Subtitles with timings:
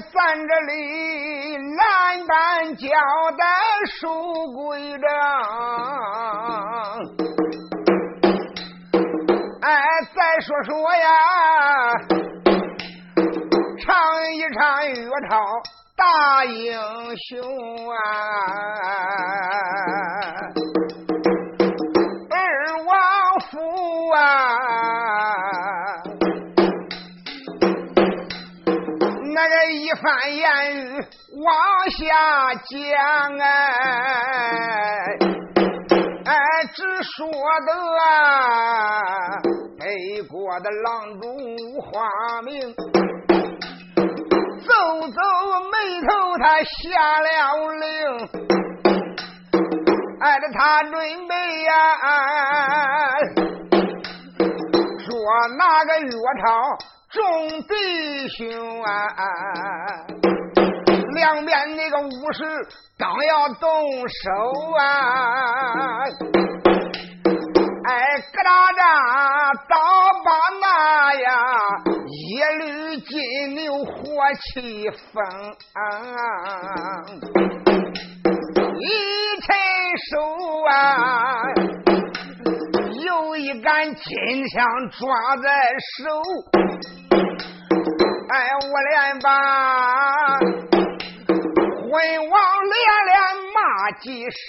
[0.00, 2.88] 咱这里难办交
[3.38, 3.44] 代
[4.00, 4.08] 守
[4.54, 5.08] 规章。
[9.60, 9.70] 哎，
[10.14, 11.06] 再说说呀，
[13.78, 13.94] 唱
[14.34, 14.94] 一唱岳
[15.28, 15.30] 超
[15.94, 16.72] 大英
[17.28, 17.30] 雄
[17.90, 17.94] 啊！
[30.02, 30.44] 番言
[30.76, 30.78] 语
[31.44, 31.54] 往
[31.90, 32.00] 下
[32.54, 33.46] 讲哎，
[36.24, 36.34] 哎，
[36.74, 37.30] 只说
[37.66, 37.70] 的
[38.02, 38.04] 啊，
[39.78, 39.82] 北
[40.22, 41.24] 国的郎中
[41.80, 41.86] 花
[42.42, 42.74] 名。
[44.64, 44.70] 皱
[45.02, 45.16] 皱
[45.70, 45.74] 眉
[46.08, 46.78] 头，他下
[47.20, 47.26] 了
[47.74, 47.86] 令，
[50.20, 50.92] 哎，这他准
[51.28, 51.70] 备呀，
[54.98, 55.06] 说
[55.58, 56.10] 那个岳
[56.44, 56.44] 超
[57.12, 57.20] 众
[57.64, 57.74] 弟
[58.28, 58.88] 兄啊，
[61.14, 63.68] 两边那个武士刚要动
[64.08, 64.30] 手
[64.78, 64.82] 啊，
[67.84, 67.92] 哎，
[68.32, 68.82] 咯哒哒，
[69.68, 69.76] 刀
[70.24, 70.64] 把那
[71.14, 71.28] 呀。
[72.14, 73.92] 一缕金牛火
[74.54, 75.22] 气风，
[78.78, 78.82] 一
[79.40, 79.48] 伸
[80.10, 80.12] 手
[80.70, 80.72] 啊，
[83.12, 85.48] 有一杆金枪抓在
[85.98, 86.08] 手，
[88.30, 89.28] 哎，我连把
[90.38, 91.92] 魂
[92.30, 92.34] 王
[92.70, 92.74] 连
[93.06, 93.14] 连
[93.52, 93.58] 骂
[94.00, 94.40] 几声，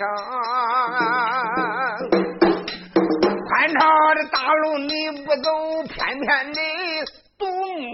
[3.50, 3.76] 宽敞
[4.16, 4.92] 的大路你
[5.26, 5.50] 不走，
[5.84, 6.60] 偏偏的。
[7.38, 7.46] 独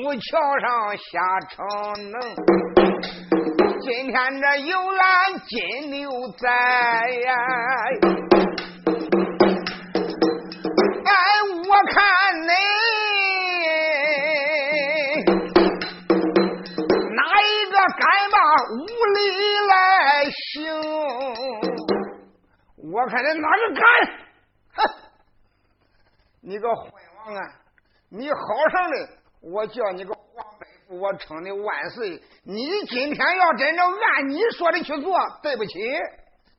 [0.04, 0.20] 木桥
[0.59, 1.02] 上下
[1.50, 1.58] 城
[2.11, 2.16] 能，
[3.81, 6.48] 今天这有俺金牛在
[7.26, 7.33] 呀！
[23.09, 23.83] 我看你哪个敢？
[24.75, 24.93] 哼！
[26.42, 26.92] 你个昏
[27.25, 27.42] 王啊！
[28.09, 28.37] 你好
[28.71, 29.09] 上的！
[29.42, 32.21] 我叫你个黄百富，我称你万岁。
[32.43, 35.80] 你今天要真正按你说的去做，对不起，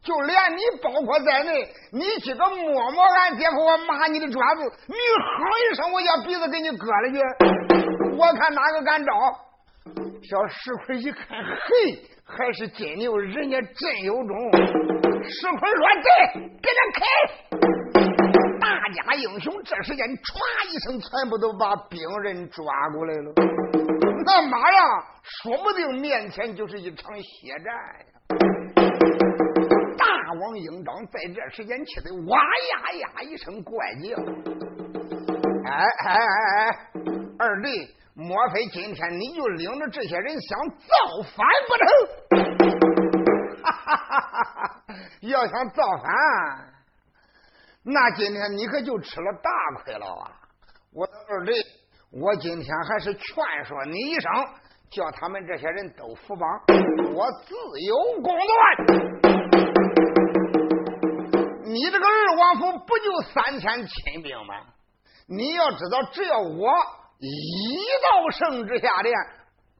[0.02, 8.16] 就连你包括在内，你这个摸摸俺爹夫，我骂你的爪子，你哼一声，我叫鼻子给你割了去。
[8.16, 9.12] 我看哪个敢招？
[10.28, 15.09] 小石奎一看，嘿，还是金牛，人家真有种。
[15.28, 16.10] 石奎说：“对，
[16.60, 17.00] 给他开。”
[18.60, 20.18] 大家英雄这时间唰
[20.70, 22.64] 一声，全部都把兵人抓
[22.94, 23.32] 过来了。
[24.24, 28.04] 那马呀，说不定面前就是一场血战呀！
[29.96, 30.06] 大
[30.40, 34.16] 王英章在这时间气得哇呀呀一声怪叫。
[35.66, 36.16] 哎哎哎
[36.58, 36.76] 哎，
[37.38, 40.84] 二弟，莫非今天你就领着这些人想造
[41.36, 42.99] 反不成？
[43.96, 44.94] 哈哈哈哈！
[45.20, 46.74] 要想造反。
[47.82, 49.50] 那今天你可就吃了大
[49.82, 50.30] 亏了啊！
[50.92, 51.52] 我的二弟，
[52.12, 54.30] 我今天还是劝说你一声，
[54.90, 56.48] 叫他们这些人都服绑，
[57.14, 57.54] 我自
[57.86, 58.46] 有公断。
[61.64, 64.54] 你这个二王府不就三千亲兵吗？
[65.26, 66.72] 你要知道，只要我
[67.18, 69.14] 一道圣旨下殿，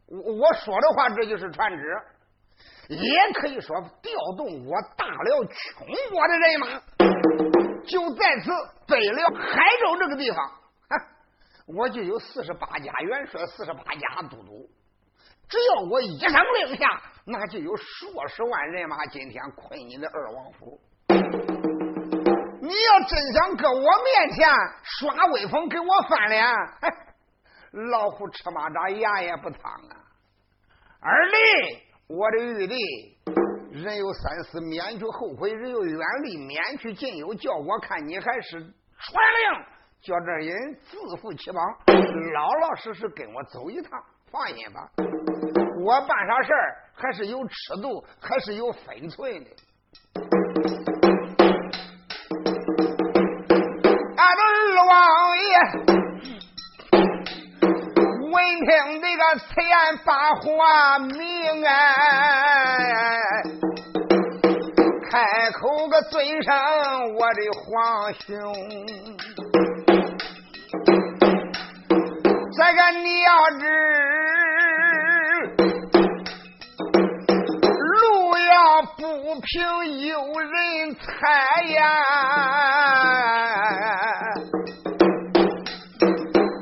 [0.06, 1.82] 我我说的话，这就是传旨，
[2.90, 6.66] 也可以说调动我大辽穷国的人马。
[7.86, 8.50] 就在此
[8.86, 10.52] 北辽海州这个地方，
[11.66, 14.68] 我就有四十八家元帅，四十八家都督。
[15.48, 20.80] 只要我一声令下，那就有数十万人马今天困你的二王府。
[22.62, 24.48] 你要真想搁我面前
[24.82, 26.44] 耍威风，给我翻脸，
[27.90, 29.96] 老虎吃蚂蚱，牙也不疼啊！
[31.00, 31.36] 二弟，
[32.10, 32.74] 我的玉帝。
[33.70, 37.32] 人有三思，免去后悔；人有远虑，免去近忧。
[37.34, 39.64] 叫我看你还是传令，
[40.02, 41.64] 叫这人自负其邦，
[42.34, 43.92] 老老实实跟我走一趟。
[44.28, 44.90] 放心吧，
[45.84, 49.50] 我办啥事儿还是有尺度，还是有分寸的。
[54.16, 55.89] 俺的二王爷
[58.40, 58.68] 闻听
[59.02, 59.72] 这个此言
[60.02, 61.70] 把话明哎。
[65.10, 66.54] 开口个尊声
[67.16, 67.68] 我的皇
[68.14, 68.24] 兄，
[72.56, 73.28] 这个你要
[73.58, 73.62] 知
[77.68, 79.00] 路要不
[79.40, 79.46] 平
[80.06, 80.48] 有人
[80.94, 81.02] 踩
[81.74, 81.78] 呀，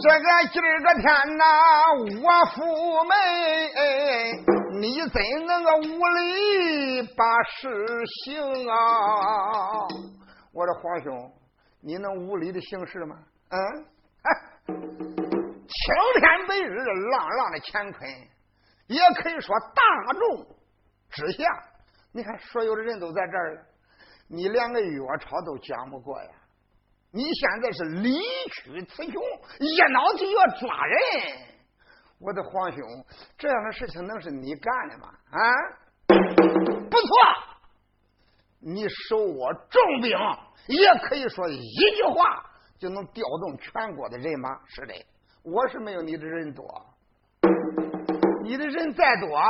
[0.00, 1.45] 这个今儿个天呐，
[2.23, 2.62] 我父
[3.05, 3.12] 妹，
[4.79, 7.69] 你怎能个无理把事
[8.25, 9.89] 行啊？
[10.53, 11.33] 我说皇兄，
[11.81, 13.17] 你能无理的行事吗？
[13.49, 13.59] 嗯，
[14.23, 14.31] 哎
[14.67, 18.09] 青天白日，朗朗的乾坤，
[18.87, 20.47] 也可以说大众
[21.11, 21.45] 之下，
[22.12, 23.62] 你看所有的人都在这儿了，
[24.29, 26.31] 你连个药钞都讲不过呀。
[27.10, 28.20] 你现在是理
[28.52, 29.22] 屈雌雄，
[29.60, 30.99] 一脑子要抓人。
[32.20, 32.81] 我的皇兄，
[33.38, 35.08] 这样的事情能是你干的吗？
[35.31, 35.40] 啊，
[36.90, 37.08] 不错，
[38.60, 40.10] 你手握重兵，
[40.66, 41.58] 也可以说一
[41.96, 42.44] 句话
[42.78, 44.50] 就能调动全国的人马。
[44.66, 44.94] 是的，
[45.44, 46.64] 我是没有你的人多，
[48.43, 49.40] 你的人再多，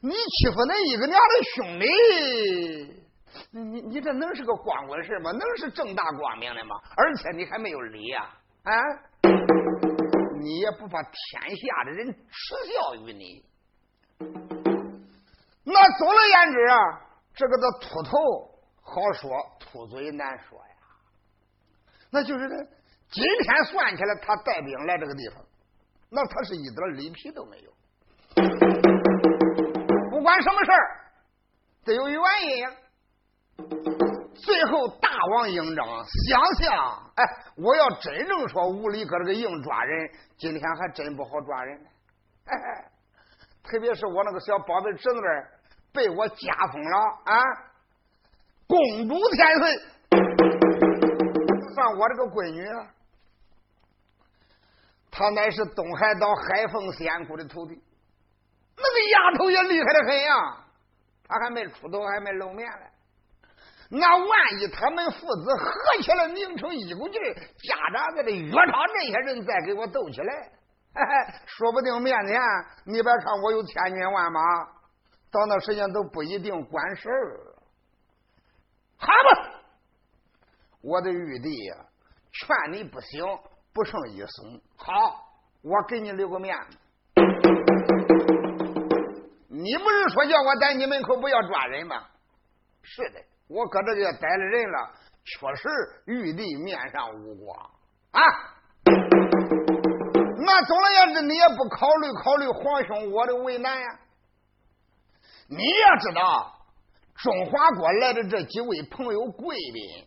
[0.00, 3.05] 你欺负那一个娘的兄弟。
[3.50, 5.30] 你你你这能是个光棍事吗？
[5.32, 6.76] 能是正大光明的吗？
[6.96, 8.30] 而且你还没有理呀！
[8.62, 8.72] 啊，
[10.40, 13.44] 你也不怕天下的人耻笑于你？
[15.64, 16.76] 那总而言之啊，
[17.34, 18.10] 这个的秃头
[18.80, 19.30] 好说，
[19.60, 20.76] 秃嘴难说呀。
[22.10, 22.54] 那就是呢，
[23.10, 25.44] 今天算起来，他带兵来这个地方，
[26.10, 27.72] 那他是一点里皮都没有。
[30.10, 31.10] 不管什么事儿，
[31.84, 32.70] 得有原因呀。
[34.34, 35.86] 最后，大王应征
[36.28, 37.24] 想想，哎，
[37.56, 41.80] 我要真正说无理搁这个硬抓人，今天还真不好抓人。
[42.46, 42.54] 哎，
[43.64, 45.20] 特别是我那个小宝贝侄子
[45.92, 47.42] 被我加封了啊，
[48.68, 49.78] 公主天岁，
[51.74, 52.86] 算我这个闺女啊。
[55.10, 57.82] 她乃是东海岛海凤仙姑的徒弟，
[58.76, 60.58] 那个丫头也厉害的很呀，
[61.26, 62.86] 她还没出头，还没露面呢。
[63.88, 70.50] 那万一他们父子合起来拧成一股劲儿，家长在这岳超这些人再给我斗起来，
[71.46, 72.40] 说不定面前
[72.84, 74.40] 你别看我有千军万马，
[75.30, 77.54] 到那时间都不一定管事儿。
[78.98, 79.60] 好吧，
[80.80, 81.76] 我的玉帝呀，
[82.32, 83.24] 劝你不行，
[83.72, 84.60] 不胜一松。
[84.76, 84.92] 好，
[85.62, 86.78] 我给你留个面子。
[89.48, 92.04] 你不是说叫我在你门口不要抓人吗？
[92.82, 93.20] 是的。
[93.48, 94.90] 我搁这就逮了人了，
[95.24, 95.68] 确实
[96.06, 97.56] 玉帝面上无光
[98.10, 98.20] 啊！
[100.38, 103.86] 那总而言之，你也不考虑考虑皇兄我的为难呀？
[105.48, 106.52] 你要知道，
[107.14, 110.06] 中华国来的这几位朋友贵宾，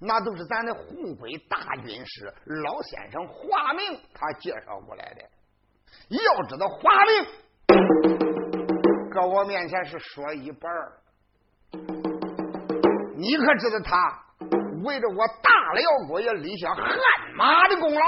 [0.00, 5.22] 那都是咱的护国大军师老先生华明他介绍过来的。
[6.08, 7.24] 要知道华明，
[9.10, 10.92] 搁我面前是说一半儿。
[13.20, 14.24] 你可知道他
[14.82, 16.88] 为着我大辽国也立下汗
[17.36, 18.00] 马的功劳？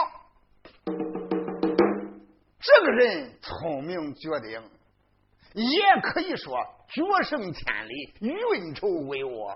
[2.58, 4.62] 这个人聪明绝顶，
[5.52, 6.56] 也可以说
[6.88, 9.54] 决胜千里，运筹帷幄。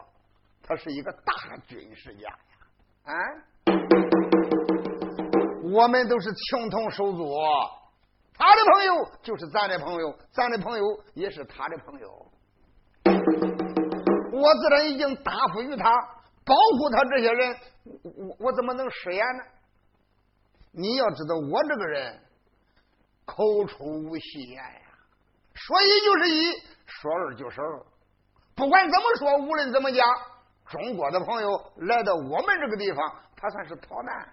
[0.62, 2.36] 他是一个大军事家呀！
[3.04, 3.12] 啊，
[5.72, 7.34] 我们都是情同手足，
[8.34, 12.26] 他的朋友就是咱的朋友，咱的朋友也是他的朋友。
[14.36, 15.90] 我自然已经答复于他，
[16.44, 17.56] 保护他这些人，
[18.02, 19.44] 我我怎么能食言呢？
[20.72, 22.20] 你要知道，我这个人
[23.24, 24.80] 口出无戏言呀，
[25.54, 26.52] 说一就是一，
[26.86, 27.82] 说二就是二。
[28.54, 30.06] 不管怎么说，无论怎么讲，
[30.68, 34.28] 中国的朋友来到我们这个地方，他算是逃难，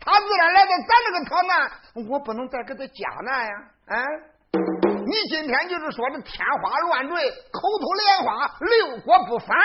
[0.00, 3.52] 他自然来到咱这个逃难，我不能再给他加难呀，
[3.86, 4.89] 啊。
[5.10, 9.58] 你今天就是说这天花乱坠，口吐莲花，六国不反，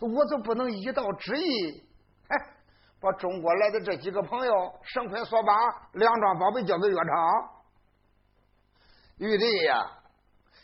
[0.00, 1.84] 我就不能一道旨意，
[2.28, 2.36] 哎，
[2.98, 5.54] 把中国来的这几个朋友绳捆索绑，
[5.92, 7.02] 两桩宝贝交给岳超。
[9.18, 9.76] 玉帝呀，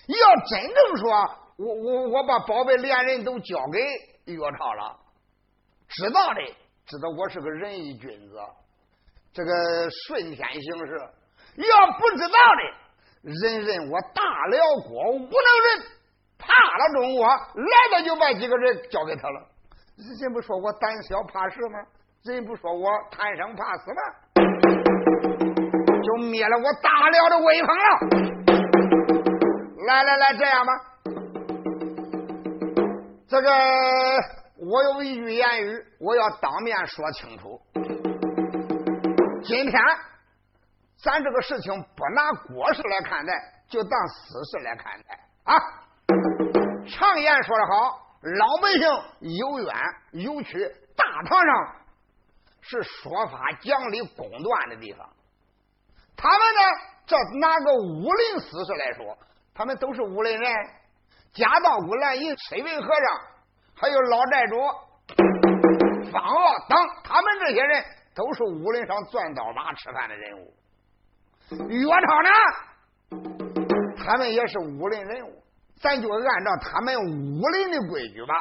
[0.06, 1.10] 要真正说，
[1.58, 4.98] 我我我把宝贝连人都交给岳超了，
[5.86, 6.40] 知道的
[6.86, 8.38] 知道我是个仁义君子，
[9.34, 9.50] 这个
[10.06, 10.96] 顺天行事；
[11.56, 12.83] 要不知道的。
[13.24, 15.80] 人认我大辽国无能人，
[16.36, 19.40] 怕了中国，来了就把几个人交给他了。
[20.20, 21.78] 人不说我胆小怕事吗？
[22.24, 24.02] 人不说我贪生怕死吗？
[26.02, 27.84] 就灭了我大辽的威风了。
[29.86, 30.72] 来来来，这样吧，
[33.26, 33.50] 这个
[34.58, 37.58] 我有一句言语，我要当面说清楚。
[39.44, 39.80] 今天。
[41.04, 43.32] 咱这个事情不拿国事来看待，
[43.68, 45.54] 就当私事来看待啊！
[46.88, 48.80] 常言说得好，老百姓
[49.38, 49.74] 有冤
[50.12, 51.76] 有屈，大堂上
[52.62, 55.06] 是说法讲理公断的地方。
[56.16, 56.60] 他们呢
[57.06, 59.18] 这拿个武林私事来说，
[59.54, 60.52] 他们都是武林人。
[61.34, 63.20] 家道姑、蓝银、水云和尚，
[63.76, 64.56] 还有老寨主
[66.10, 67.84] 方傲等，他们这些人
[68.14, 70.54] 都是武林上钻刀马吃饭的人物。
[71.68, 72.30] 岳超呢，
[73.96, 75.42] 他们也是武林人物，
[75.80, 78.34] 咱就按照他们武林的规矩吧。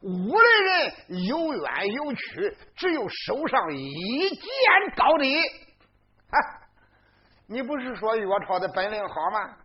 [0.00, 0.92] 武林人
[1.28, 4.48] 有冤有屈，只有手上一剑
[4.96, 5.38] 高低。
[6.30, 6.38] 啊，
[7.46, 9.56] 你不是说岳超的本领好吗？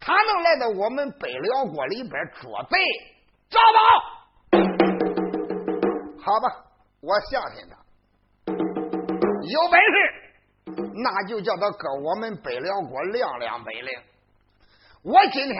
[0.00, 2.78] 他能来到我们北辽国里边捉贼
[3.50, 3.80] 找宝？
[6.22, 6.48] 好吧，
[7.00, 7.76] 我相信他，
[8.46, 10.27] 有本事，
[10.94, 14.00] 那就叫他搁我们北辽国亮亮本领。
[15.02, 15.56] 我今天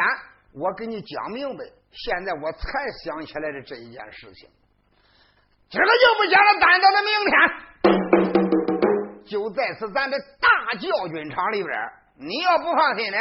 [0.55, 2.59] 我给你讲明白，现在我才
[3.05, 4.49] 想起来的这一件事情。
[5.71, 11.75] 今儿个就不讲了，单到明天，就在此咱的大教军场里边。
[12.21, 13.19] 你要不放心呢？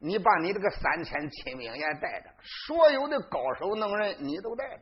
[0.00, 2.28] 你把你这个三千亲兵也带着，
[2.66, 4.80] 所有的高手能人你都带着。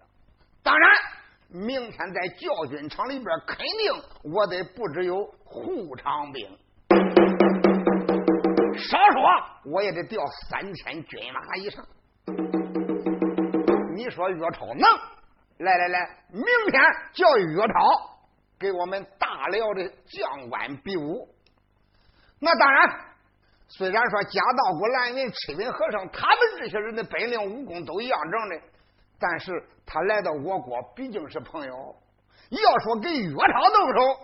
[0.62, 0.90] 当然，
[1.54, 6.49] 明天在教军场里边，肯定我得不只有护场兵，
[8.78, 9.23] 少说
[9.71, 11.85] 我也得调三千军马以上。
[13.94, 14.82] 你说岳超能？
[15.59, 16.82] 来来来，明天
[17.12, 17.75] 叫岳超
[18.59, 21.28] 给我们大辽的将官比武。
[22.40, 23.12] 那当然。
[23.75, 28.61] 虽然说贾道姑、蓝云、赤云和尚，他们这些人的本领武功都一样正的，
[29.23, 31.95] 但是他来到我国毕竟是朋友。
[32.50, 34.19] 要说给岳超动手，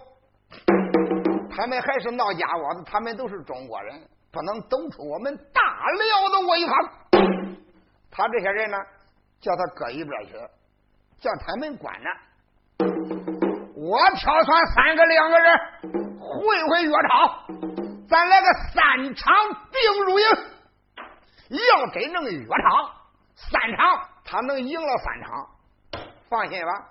[1.49, 4.03] 他们还是闹家窝子，他们都是中国人，
[4.33, 5.63] 不能抖出我们大
[5.93, 6.75] 辽的威风。
[8.11, 8.77] 他这些人呢，
[9.41, 10.33] 叫他搁一边去，
[11.21, 12.11] 叫他们管着。
[13.77, 15.59] 我挑选三个、两个人，
[16.19, 17.47] 会会岳超。
[18.09, 19.35] 咱来个三场
[19.71, 20.27] 定如赢，
[21.51, 22.91] 要真正约场
[23.37, 25.49] 三场，他能赢了三场，
[26.29, 26.87] 放心吧。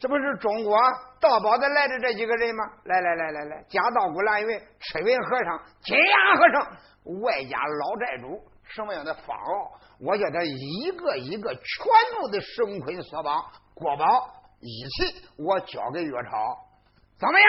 [0.00, 0.76] 这不是中国
[1.20, 2.64] 盗宝的来的这几个人吗？
[2.84, 6.62] 来来来来来，假道姑、蓝云、赤云和尚、金牙和尚，
[7.22, 11.62] 外加老寨主什么样的方傲，我叫他一个一个全
[12.18, 14.04] 部的神坤索绑国宝
[14.58, 16.28] 一起，我交给岳超，
[17.20, 17.46] 怎么样？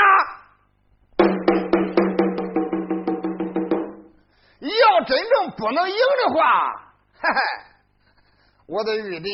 [4.62, 7.40] 要真正不能赢的话，嘿嘿，
[8.72, 9.30] 我的玉帝，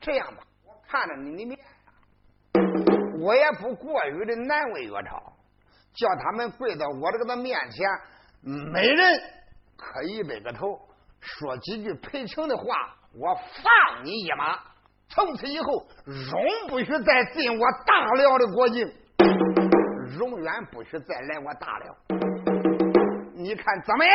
[0.00, 1.56] 这样吧，我看着你的面，
[3.20, 5.32] 我也不过于的难为岳超，
[5.94, 7.88] 叫他们跪到我这个的面前，
[8.42, 9.16] 每人
[9.76, 10.76] 磕一百个头，
[11.20, 12.64] 说几句赔情的话，
[13.14, 14.58] 我放你一马，
[15.08, 18.92] 从此以后，永不许再进我大辽的国境，
[20.18, 21.94] 永远不许再来我大辽。
[23.36, 24.14] 你看怎么样？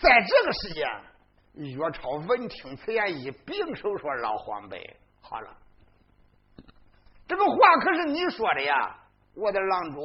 [0.00, 0.88] 在这个时间，
[1.54, 5.56] 岳超闻听此言，一并手说：“老黄辈，好了，
[7.26, 7.52] 这个话
[7.82, 8.96] 可是你说的呀，
[9.34, 10.00] 我的郎主，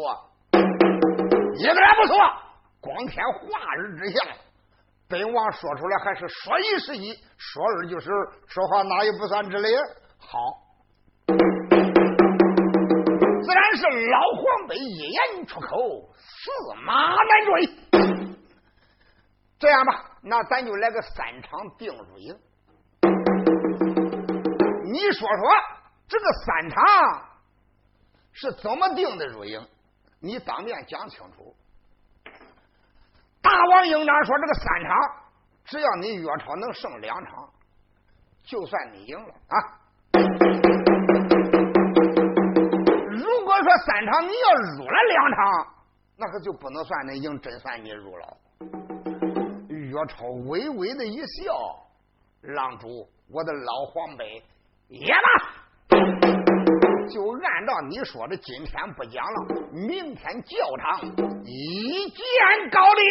[1.57, 2.17] 一点不错。
[2.81, 4.19] 光天化日之下，
[5.07, 8.09] 本王说出来还是说一是一，说二就是，
[8.47, 9.67] 说话哪有不算之理？
[10.17, 10.37] 好，
[13.41, 16.11] 自然是老黄辈一言出口。”
[16.45, 17.53] 驷马难追，
[19.57, 22.35] 这样吧，那咱就来个三场定输赢。
[24.91, 25.51] 你说说，
[26.07, 27.29] 这个三场
[28.31, 29.67] 是怎么定的输赢？
[30.19, 31.55] 你当面讲清楚。
[33.39, 34.97] 大王营长说：“这个三场，
[35.63, 37.47] 只要你岳超能胜两场，
[38.43, 39.55] 就算你赢了啊。
[43.11, 45.75] 如果说三场你要入了两场。”
[46.17, 48.37] 那可就不能算你赢，真算你入了。
[49.95, 51.53] 岳超微微的一笑
[52.53, 54.43] ：“郎主，我的老黄辈，
[54.89, 55.97] 也罢，
[57.07, 60.99] 就按照你说的，今天不讲了，明天教场
[61.45, 62.19] 一见
[62.69, 63.01] 高低。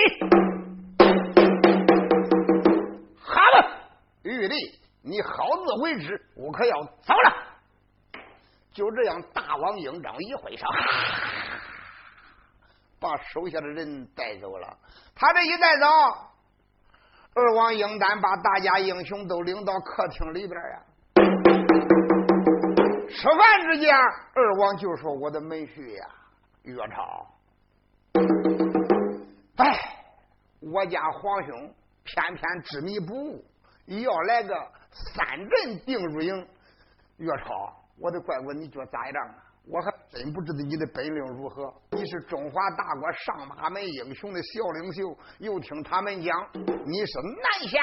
[3.18, 3.80] 好了，
[4.24, 4.54] 玉帝，
[5.00, 7.34] 你好自为之，我可要走了。
[8.74, 10.66] 就这样，大王应章一挥手。
[13.00, 14.76] 把手下的人带走了，
[15.14, 15.86] 他这一带走，
[17.36, 20.82] 二王英丹把大家英雄都领到客厅里边呀。
[23.08, 26.06] 吃饭之间，二王就说：“我的门婿呀，
[26.62, 27.26] 岳超，
[29.56, 29.76] 哎，
[30.60, 31.74] 我家皇兄
[32.04, 33.44] 偏偏执迷不悟，
[33.86, 34.54] 要来个
[34.90, 36.48] 三阵定输赢。
[37.16, 39.42] 岳超，我的乖乖，你觉得咋样啊？
[39.66, 41.72] 我还真不知道你的本领如何。
[41.92, 47.78] 你是中华大国上马门英雄的小领袖，又听他们讲你是南侠，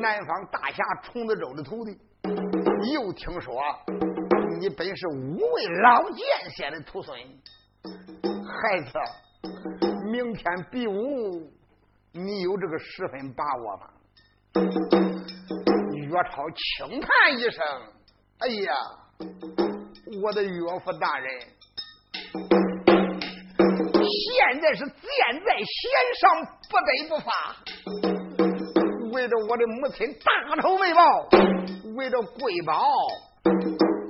[0.00, 1.98] 南方大侠崇德州的徒弟，
[2.92, 3.60] 又听说
[4.60, 6.24] 你本是五位老剑
[6.56, 7.18] 仙的徒孙。
[8.62, 8.92] 孩子，
[10.12, 11.50] 明天比武，
[12.12, 13.90] 你有这个十分把握吗？
[15.94, 17.64] 岳超轻叹一声
[18.38, 18.74] ：“哎呀，
[20.18, 20.50] 我的岳
[20.80, 21.40] 父大人，
[24.02, 24.90] 现在是箭
[25.44, 25.64] 在弦
[26.20, 27.30] 上，不得不发。
[29.12, 31.28] 为了我的母亲大仇未报，
[31.96, 32.82] 为了贵宝，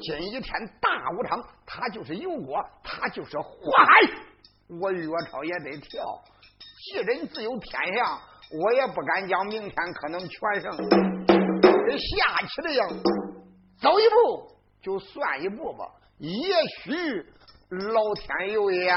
[0.01, 4.01] 今一天大武场，他就是油锅，他就是火海。”
[4.81, 6.23] 我岳超也得跳，
[6.79, 8.19] 既人自有天相，
[8.59, 10.89] 我也不敢讲明天可能全胜。
[11.27, 12.89] 这下棋的样，
[13.83, 14.49] 走一步
[14.83, 15.85] 就算一步吧，
[16.19, 16.31] 也
[16.83, 16.97] 许
[17.93, 18.97] 老天有眼，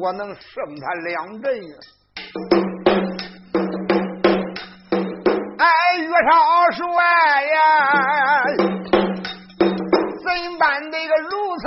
[0.00, 1.54] 我能胜他两阵！
[5.58, 5.66] 哎，
[5.98, 6.84] 岳少帅
[7.44, 7.58] 呀，
[9.60, 11.64] 怎办这个如此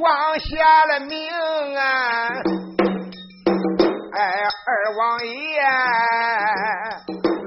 [0.00, 1.16] 妄下了命
[1.76, 2.28] 啊？
[4.12, 4.18] 哎
[4.66, 5.32] 二王爷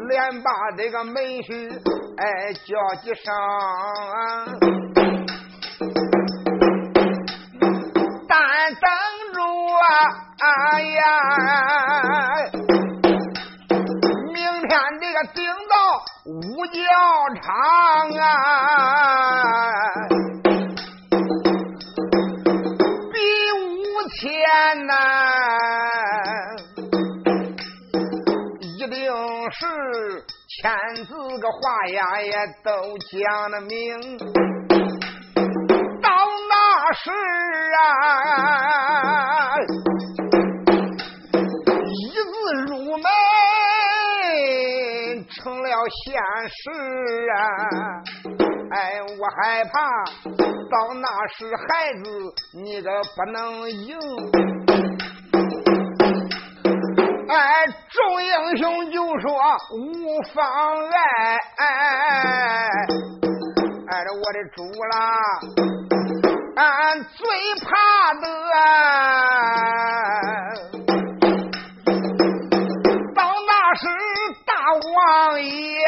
[0.10, 1.70] 连把这个门婿
[2.18, 3.26] 哎叫几声，
[9.94, 11.02] 哎呀，
[14.34, 15.74] 明天这个顶到
[16.26, 16.32] 五
[16.68, 16.80] 角
[17.42, 17.44] 场
[18.20, 18.24] 啊，
[23.12, 23.16] 比
[23.60, 23.64] 五
[24.18, 24.22] 千
[24.88, 24.92] 呐。
[28.78, 28.96] 一定
[29.52, 29.60] 是
[30.50, 30.62] 千
[31.06, 31.58] 字个话
[31.88, 32.34] 呀，也
[32.64, 33.72] 都讲了明。
[36.76, 37.12] 那时
[37.78, 37.84] 啊，
[41.86, 42.34] 一字
[42.66, 43.06] 入门
[45.30, 45.70] 成了
[46.04, 46.04] 现
[46.50, 46.56] 实
[47.36, 47.38] 啊！
[48.72, 49.72] 哎，我害怕
[50.72, 52.06] 到那时孩子
[52.64, 53.96] 你个不能赢。
[57.30, 59.30] 哎，众英雄就说
[59.78, 59.78] 无
[60.34, 60.42] 妨
[60.90, 60.98] 碍，
[61.58, 61.66] 哎，
[64.06, 64.58] 这我的主
[64.92, 64.98] 啦，
[66.56, 67.26] 俺最
[67.62, 68.28] 怕的，
[73.16, 73.88] 到那时
[74.46, 74.54] 大
[74.94, 75.86] 王爷，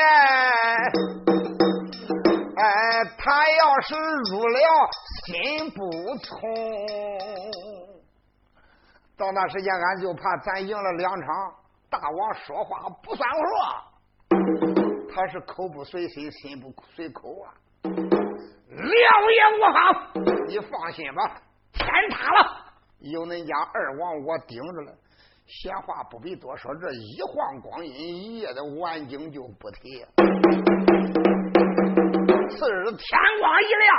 [2.56, 2.66] 哎，
[3.18, 3.94] 他要是
[4.32, 4.60] 入了
[5.26, 5.78] 心不
[6.18, 6.30] 从。
[9.18, 11.54] 到那时间，俺就怕咱赢了两场，
[11.92, 13.40] 大王说话不算数，
[15.14, 17.54] 他是口不随心，心不随口啊。
[18.68, 19.78] 两言无好，
[20.48, 21.40] 你放心吧，
[21.72, 22.66] 天塌了，
[23.00, 24.98] 有恁家二王我顶着了，
[25.46, 30.04] 闲话不必多说，这一晃光阴，一夜的晚景就不提。
[32.50, 33.96] 次日天光一亮。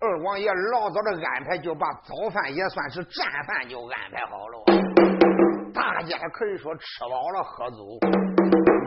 [0.00, 4.64] 二王爷老早的安排，就把早饭也算是战饭就安排好了。
[5.72, 7.98] 大家可以说吃饱了喝足，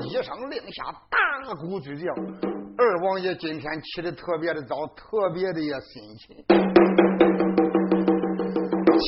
[0.06, 2.61] 一声令下，大鼓巨将。
[2.82, 6.36] 二王爷今天起的特别的早，特别的也辛勤。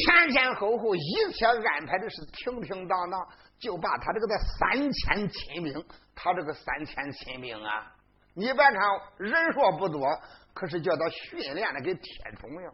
[0.05, 0.99] 前前后后一
[1.33, 3.19] 切安排的是平平当当，
[3.59, 5.83] 就把他这个的三千亲兵，
[6.13, 7.91] 他这个三千亲兵啊，
[8.35, 8.75] 你别看
[9.17, 10.07] 人数不多。
[10.53, 12.03] 可是叫他训练的跟铁
[12.39, 12.71] 虫一样，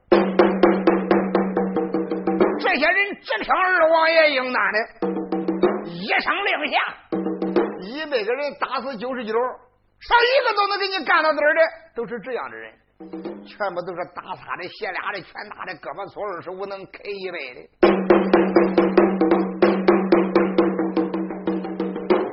[2.59, 4.77] 这些人只听二王爷应答的，
[5.85, 6.77] 一声令下，
[7.79, 9.33] 一百个人打死九十九，
[9.99, 11.61] 上一个都能给你干到这儿的，
[11.93, 12.73] 都是这样的人，
[13.45, 17.67] 全部都是打他的、斜俩的、拳打的、胳膊粗二十五能 K 一百的。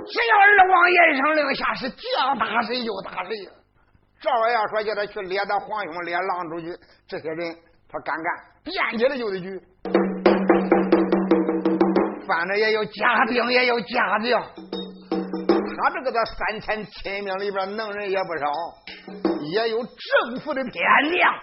[0.07, 3.51] 只要二王爷一声令下，是叫打谁就打谁呀。
[4.21, 6.69] 赵二要说叫他去猎他皇兄，猎狼出去，
[7.09, 7.53] 这些人
[7.91, 9.61] 他敢干，辩解了就得去。
[12.29, 14.41] 反正也有家丁，也有家将。
[15.79, 18.47] 他这个的三千亲兵里边，能人也不少，
[19.43, 21.35] 也有政府的偏将，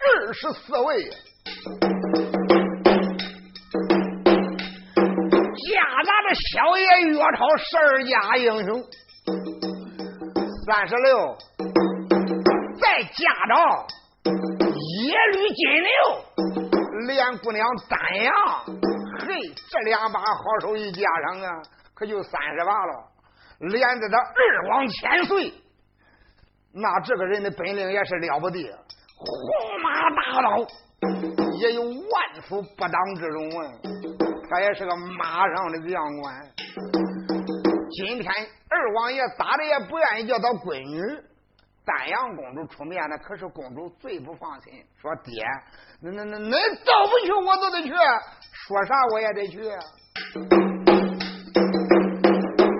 [0.00, 1.04] 二十四位。
[5.68, 8.82] 家咱的小爷岳超十二家英雄，
[10.66, 11.36] 三十六。
[12.80, 13.86] 再加上
[15.04, 15.90] 耶律金牛、
[17.06, 18.32] 连姑娘丹阳，
[19.26, 19.36] 嘿，
[19.68, 21.62] 这两把好手一加上啊，
[21.94, 23.04] 可就三十八了。
[23.58, 25.52] 连着他二王千岁，
[26.72, 28.62] 那这个人的本领也是了不得。
[29.16, 30.66] 红马大刀，
[31.58, 33.72] 也有万夫不当之勇啊！
[34.48, 36.40] 他也是个马上的将官。
[37.90, 38.32] 今天
[38.70, 41.00] 二王爷咋的也不愿意叫他闺女
[41.84, 43.18] 丹阳公主出面呢？
[43.18, 45.42] 可是公主最不放心，说爹，
[46.00, 49.58] 那那那那到不去我都得去，说啥我也得去。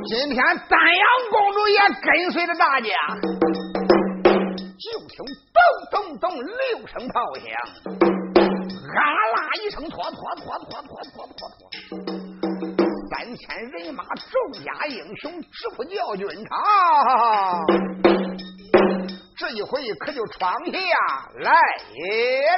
[0.09, 0.37] 今天
[0.71, 2.89] 丹阳公主也跟随着大家，
[4.25, 7.45] 就听咚咚咚六声炮响，
[8.97, 9.01] 啊
[9.37, 11.61] 啦一声，拖拖拖拖拖拖拖拖，
[13.11, 14.33] 三千人马，众
[14.65, 16.57] 家英雄，直扑教军场。
[19.37, 20.73] 这一回可就闯下
[21.41, 21.53] 来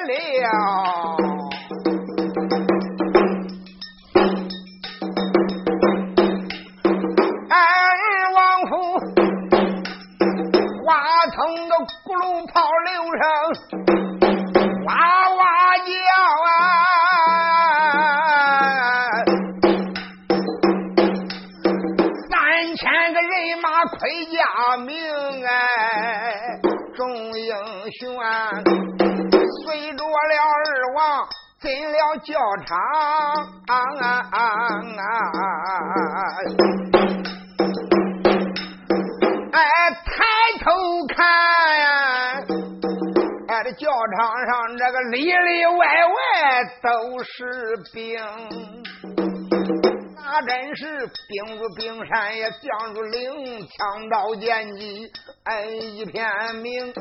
[0.06, 1.89] 了。
[12.60, 13.22] 老刘生，
[14.84, 14.92] 哇
[15.30, 15.42] 哇
[15.78, 15.88] 叫
[16.44, 16.52] 啊！
[22.28, 22.30] 三
[22.76, 23.96] 千个人马盔
[24.26, 24.36] 甲
[24.76, 24.92] 明
[25.46, 25.50] 哎，
[26.94, 27.00] 众
[27.32, 27.48] 英
[27.98, 28.28] 雄啊，
[29.64, 29.64] 随
[29.96, 30.52] 着了二
[30.96, 31.00] 王
[31.62, 32.28] 进了教
[32.66, 32.76] 场
[33.68, 33.72] 啊！
[39.52, 39.58] 哎，
[40.04, 40.12] 抬
[40.62, 40.68] 头
[41.16, 41.49] 看。
[45.08, 46.14] 里里外外
[46.82, 47.28] 都是
[47.92, 48.18] 兵，
[50.16, 55.10] 那真是兵如冰山呀，将如岭，枪刀剑戟
[55.44, 56.92] 哎一片明。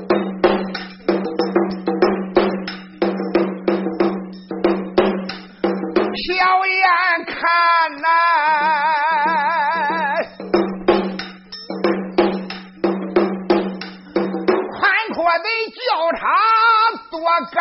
[6.22, 6.34] 小
[6.66, 6.84] 眼
[7.26, 7.36] 看
[8.02, 8.08] 呐，
[14.72, 14.82] 宽
[15.16, 15.80] 阔的教
[16.18, 16.22] 场
[17.10, 17.16] 多
[17.52, 17.58] 干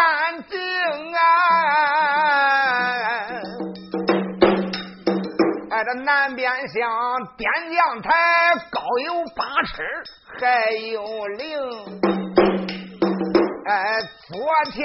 [6.89, 8.09] 边像点将台，
[8.71, 9.83] 高有八尺，
[10.41, 11.45] 还有零。
[13.67, 14.39] 哎，左
[14.73, 14.81] 前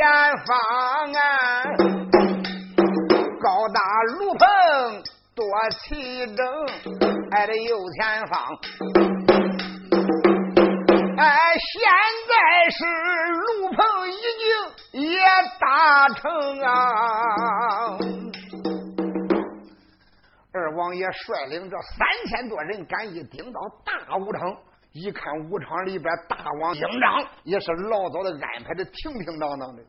[0.45, 0.51] 方
[1.13, 1.19] 啊。
[3.41, 3.79] 高大
[4.17, 4.43] 炉棚
[5.35, 5.45] 多
[5.81, 6.45] 齐整，
[7.31, 8.41] 哎，这右前方，
[11.17, 11.23] 哎，
[11.71, 11.81] 现
[12.29, 12.33] 在
[12.69, 12.79] 是
[13.33, 13.79] 炉棚
[14.11, 15.17] 已经也
[15.59, 16.21] 达成
[16.61, 16.69] 啊！
[20.53, 24.55] 二王爷率领着三千多人，赶紧顶到大武昌，
[24.91, 29.83] 一看武昌里边大王营长也是老早的安排的平平当当的，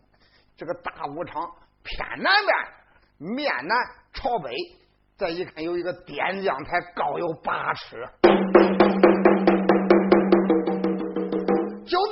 [0.56, 1.42] 这个大武昌
[1.82, 3.36] 偏南边。
[3.36, 3.76] 面南
[4.12, 4.50] 朝北，
[5.16, 8.02] 再一看有一个点将台，高有八尺。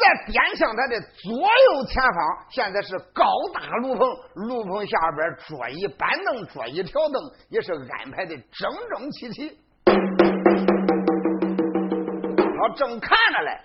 [0.02, 9.58] 在点将台的左右前方，现在是高大炉棚，炉棚下边桌椅板凳，桌椅条凳也是安排的整整齐齐。
[12.58, 13.60] 他正看着嘞，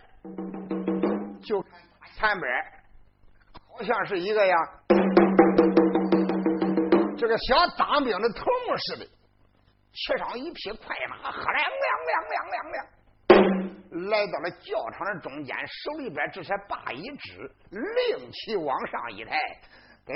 [1.44, 1.72] 就看
[2.16, 2.52] 前边
[3.76, 4.56] 好像是一个呀。
[7.18, 12.86] 这个小当兵的头目似的，骑上一匹快马，喝亮亮亮亮亮亮，
[14.06, 19.36] 来到了教场的中间，手里边这些把一指，令旗往上一抬，
[20.06, 20.14] 给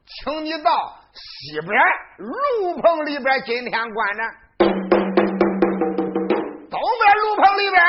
[0.06, 0.72] 请你到
[1.14, 1.72] 西边
[2.18, 4.24] 炉棚里边今天关着，
[6.70, 7.80] 东边炉棚里边。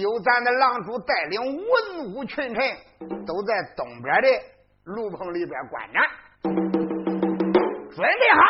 [0.00, 2.76] 有咱的狼主带领文武群臣，
[3.24, 4.28] 都在东边的
[4.84, 6.02] 炉棚里边观战，
[6.42, 8.42] 准备好，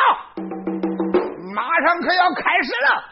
[1.53, 3.03] 马上可要开始了。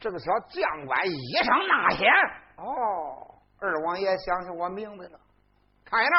[0.00, 5.20] 这个小将官一声呐喊，哦，二王爷想起我明白了，
[5.84, 6.10] 看着，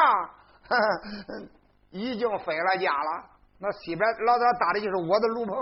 [1.90, 3.26] 已经分了家了。
[3.60, 5.56] 那西边老早搭的就是我的炉棚，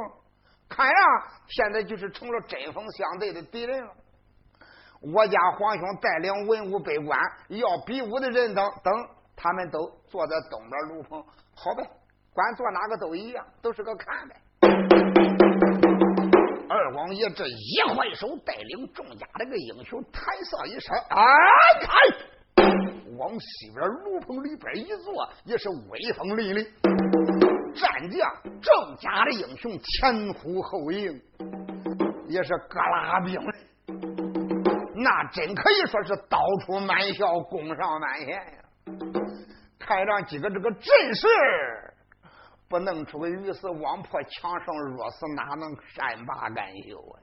[0.67, 0.95] 看着
[1.47, 3.93] 现在就是成了针锋相对的敌人了。
[5.01, 8.93] 我家皇兄带领文武百官要比武的人等等，
[9.41, 11.19] 他们都坐在东边炉棚，
[11.56, 11.84] 好呗，
[12.32, 14.36] 管坐哪个都一样，都是个看呗。
[16.69, 21.25] 二王爷这一挥手，带领众家这个英雄，抬上一声，啊，
[21.82, 21.89] 开，
[23.17, 26.67] 往西边炉棚里边一坐，也是威风凛凛。
[27.73, 31.19] 战将郑家的英雄前呼后应，
[32.27, 33.41] 也是各拉兵。
[34.93, 38.54] 那真可以说是刀出满校，弓上满弦呀！
[39.93, 41.27] 看上几个这个阵势，
[42.69, 47.19] 不弄出个鱼死网破，强胜弱死，哪能善罢甘休啊？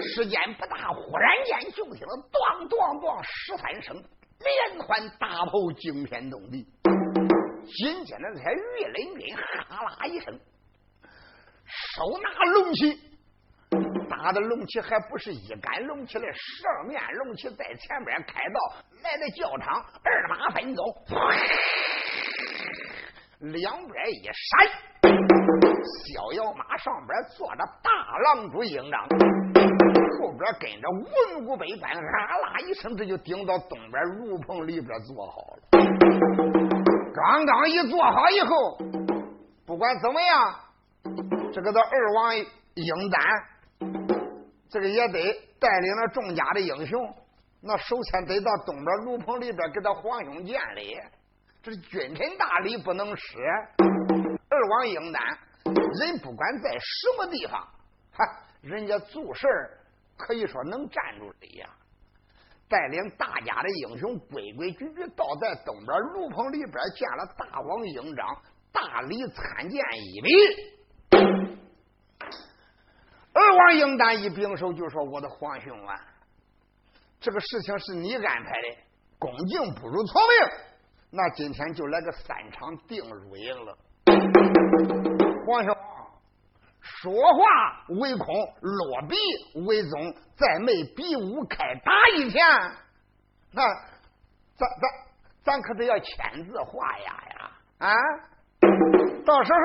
[0.00, 3.94] 时间不大，忽然间就听了咣咣咣十三声
[4.40, 6.66] 连环大炮，惊天动地。
[7.78, 9.22] 紧接着，才玉林根
[9.68, 10.36] 哈啦一声，
[11.94, 13.09] 手拿龙旗。
[14.22, 18.60] 打的龙旗还不是一杆龙旗的，十二面龙旗在前边开道，
[19.02, 20.82] 来到教场，二马分走，
[23.38, 24.68] 两边一闪，
[26.12, 29.08] 逍遥马上边坐着大狼主营长，
[30.20, 35.62] 后边跟着文武百官，啊啦一声，这就顶到东边炉棚里边坐好了。
[37.14, 38.76] 刚刚一坐好以后，
[39.64, 40.54] 不管怎么样，
[41.54, 43.22] 这个的二王英丹。
[44.70, 47.14] 这个也得带领了众家的英雄，
[47.60, 50.96] 那首先得到东边炉棚里边给他皇兄见礼，
[51.62, 53.38] 这是君臣大礼不能失。
[54.48, 55.22] 二王英丹，
[55.64, 57.60] 人不管在什么地方，
[58.12, 58.24] 哈，
[58.62, 59.46] 人家做事
[60.16, 61.68] 可以说能站住的呀。
[62.68, 71.60] 带领大家的英雄规规矩矩到在东边炉棚里边见了大王英章，大礼参见一礼。
[73.40, 75.94] 二王英丹一并手就说：“我的皇兄啊，
[77.18, 78.76] 这个事情是你安排的，
[79.18, 80.30] 恭敬不如从命。
[81.10, 83.78] 那今天就来个三场定输赢了。
[85.46, 85.74] 皇兄
[86.80, 88.26] 说话为空，
[88.60, 89.16] 落笔
[89.66, 92.46] 为宗，在没比武开打一天，
[93.52, 93.62] 那
[94.54, 94.90] 咱咱
[95.42, 97.50] 咱可得要签字画押呀！
[97.78, 97.94] 啊，
[99.24, 99.58] 到时候。”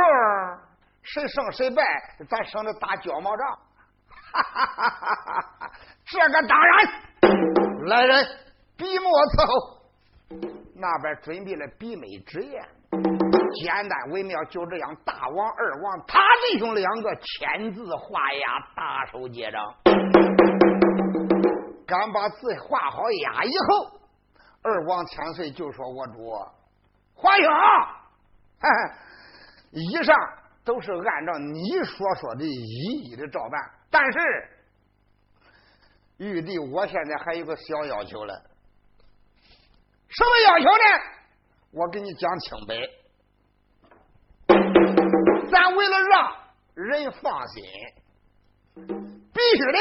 [1.08, 1.84] 谁胜谁败，
[2.28, 3.60] 咱省得打脚毛仗。
[4.36, 5.71] 哈哈哈哈哈！
[6.06, 8.28] 这个当然，来人，
[8.76, 9.80] 笔墨伺候。
[10.76, 12.67] 那边准备了笔美纸砚，
[13.54, 14.43] 简单微妙。
[14.45, 16.19] 就这样，大王、二王，他
[16.52, 19.63] 弟兄两个签字画押，大手接掌。
[21.88, 24.02] 刚把字画好押以后，
[24.63, 26.30] 二王千岁就说：“我主，
[27.13, 27.48] 皇兄，
[29.71, 30.13] 以上。”
[30.65, 33.62] 都是按照你所说的一一的照办，
[33.97, 34.19] 但是
[36.17, 38.34] 玉帝，我现在还有个小要求了。
[40.10, 40.84] 什么要求呢？
[41.71, 42.75] 我给你讲清白。
[45.49, 46.36] 咱为了让
[46.73, 47.63] 人放心，
[48.75, 49.79] 必须得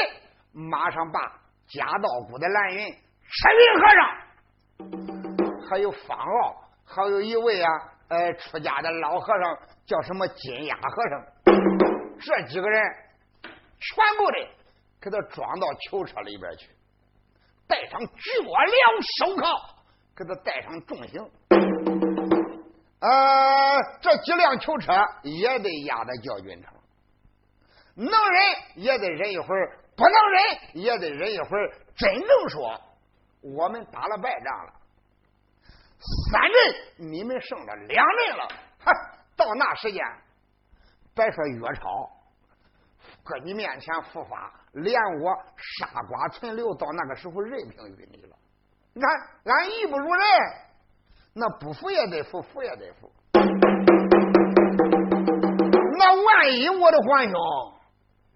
[0.52, 1.20] 马上把
[1.66, 7.68] 夹道姑的蓝云、赤云和尚，还有方傲，还有一位啊，
[8.06, 9.58] 呃，出家的老和尚。
[9.86, 11.26] 叫什么金牙和尚？
[12.20, 12.80] 这几个人
[13.80, 14.36] 全部的
[15.00, 16.70] 给他装到囚车里边去，
[17.66, 19.44] 带上脚镣手铐，
[20.16, 21.30] 给他带上重刑。
[23.00, 26.72] 呃，这几辆囚车也得押到教军城，
[27.94, 31.72] 能忍也得忍一会儿，不能忍也得忍一会儿。
[31.94, 32.80] 真正说
[33.42, 34.72] 我们打了败仗了，
[36.30, 38.48] 三阵你们胜了两阵了，
[38.80, 38.92] 哈。
[39.36, 40.00] 到那时间，
[41.12, 42.08] 别说岳超
[43.24, 48.36] 搁你面前伏法，连我杀瓜存留，到那个时候任凭于你了。
[48.92, 49.10] 你看，
[49.44, 50.22] 俺义不如人，
[51.34, 53.10] 那不服也得服，服也得服。
[55.96, 57.32] 那万一我的皇兄，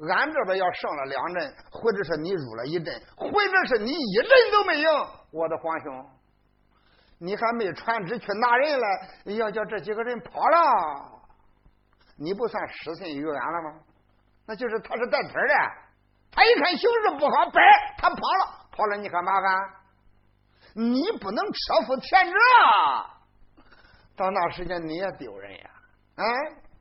[0.08, 4.88] 俺这边要胜了两阵，或者是你入了一阵，或者是你一阵都没赢，
[5.32, 6.10] 我的皇兄。
[7.18, 11.20] 你还没传旨去拿人来，要叫这几个人跑了，
[12.16, 13.80] 你不算失信于俺了吗？
[14.48, 15.54] 那就是他是带腿的，
[16.32, 17.60] 他一看形势不好，摆
[17.98, 19.44] 他跑了，跑了你可麻烦？
[20.74, 22.38] 你不能车夫田者，
[24.16, 25.70] 到那时间你也丢人呀！
[26.16, 26.24] 啊，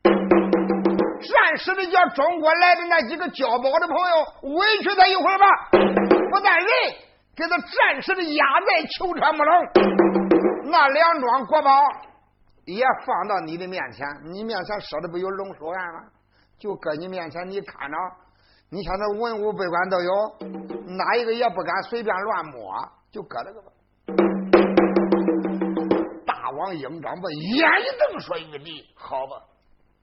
[0.02, 6.66] 暂时的叫中国来的那几个交保的朋友委屈他一会儿吧，不但人
[7.36, 10.70] 给他暂时的压在囚车木笼。
[10.70, 11.70] 那两桩国宝
[12.64, 16.00] 也放到你的面前，你面前设的不有龙书案吗？
[16.58, 17.96] 就搁你面前，你看着，
[18.68, 20.10] 你像那文武百官都有，
[20.96, 22.74] 哪一个也不敢随便乱摸，
[23.12, 23.70] 就搁这个吧。
[26.26, 29.40] 大王英章把眼一瞪，说：“玉帝，好吧，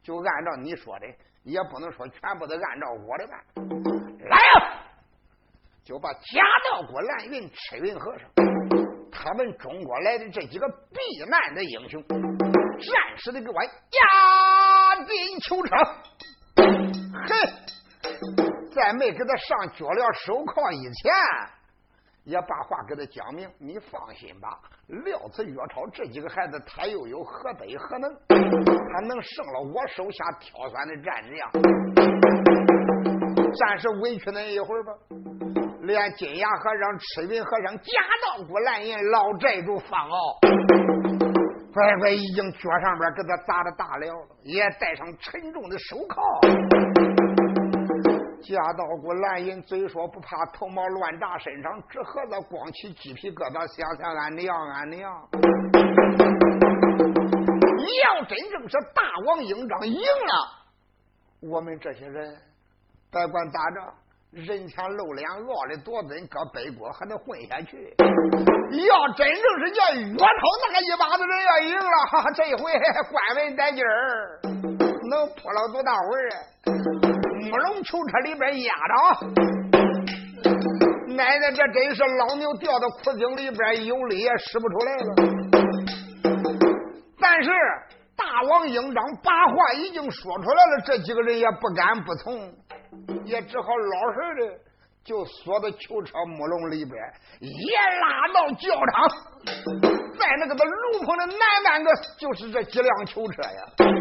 [0.01, 1.07] 就按照你说的，
[1.43, 3.37] 也不能说全部都按照我的办。
[4.29, 4.79] 来呀，
[5.83, 6.19] 就把贾
[6.71, 8.29] 道国、蓝云、赤云和尚。”
[9.11, 15.75] 他们中国来的这几个避难的英雄，暂时的给我押进囚车。
[17.27, 17.29] 嘿，
[18.73, 21.13] 在没给他上脚镣手铐以前，
[22.25, 23.49] 也把话给他讲明。
[23.57, 28.13] 你放心吧，料子岳超这几个孩子，他又有何德何能？
[28.27, 31.51] 他能胜了我手下挑选的战将？
[33.55, 34.93] 暂时委屈恁一会儿吧。
[35.81, 37.91] 连金牙和尚、赤云和尚、假
[38.25, 40.39] 道姑烂银老寨主方敖，
[41.71, 44.07] 乖乖已经脚上边给他砸的大了，
[44.41, 46.74] 也戴上沉重的手铐。
[48.45, 55.27] 夹道姑蓝银嘴说不怕头毛乱炸身上，这盒子光起鸡皮疙瘩，想想俺娘俺娘！
[57.75, 62.37] 你要真正是大王营长赢了，我们这些人
[63.11, 63.93] 别管咋着。
[64.31, 67.95] 人前露脸，傲的多尊，搁背锅还能混下去。
[67.97, 70.25] 要真正是叫岳涛
[70.67, 72.73] 那个一把子人要赢了，哈哈，这回
[73.11, 74.39] 官文带劲儿，
[75.09, 77.14] 能破了多大会儿
[77.45, 78.93] 木龙囚车里边压着，
[81.15, 85.15] 奶奶这真是老牛掉到苦井里边，有理也使不出来了。
[87.19, 87.49] 但是
[88.17, 92.51] 大王营长把话已经说出来了，这几个人也不敢不从。
[93.25, 94.57] 也只好老实的，
[95.03, 96.95] 就锁到囚车木笼里边，
[97.41, 99.07] 也拉到教场，
[100.17, 103.94] 在那个的炉棚的南半个，就是这几辆囚车呀。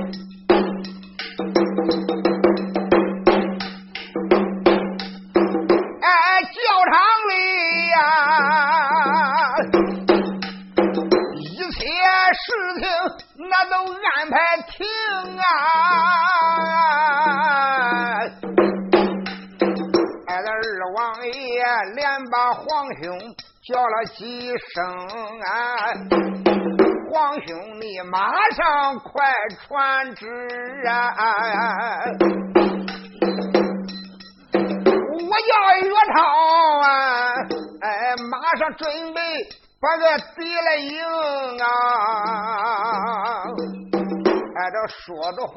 [24.04, 24.84] 叫了几声，
[27.10, 29.24] 皇兄你马上快
[29.66, 30.26] 传旨
[30.86, 30.94] 啊！
[35.16, 36.16] 我叫岳超
[36.80, 36.86] 啊，
[37.80, 37.88] 哎，
[38.30, 39.20] 马上准备
[39.80, 41.00] 把个敌来迎
[41.62, 41.66] 啊！
[44.56, 45.52] 哎，这说着话，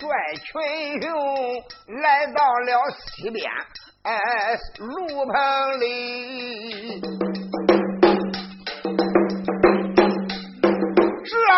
[0.00, 0.02] 率
[0.36, 1.12] 群雄
[2.02, 3.44] 来到了西边。
[4.02, 4.12] 哎，
[4.80, 7.00] 炉棚里，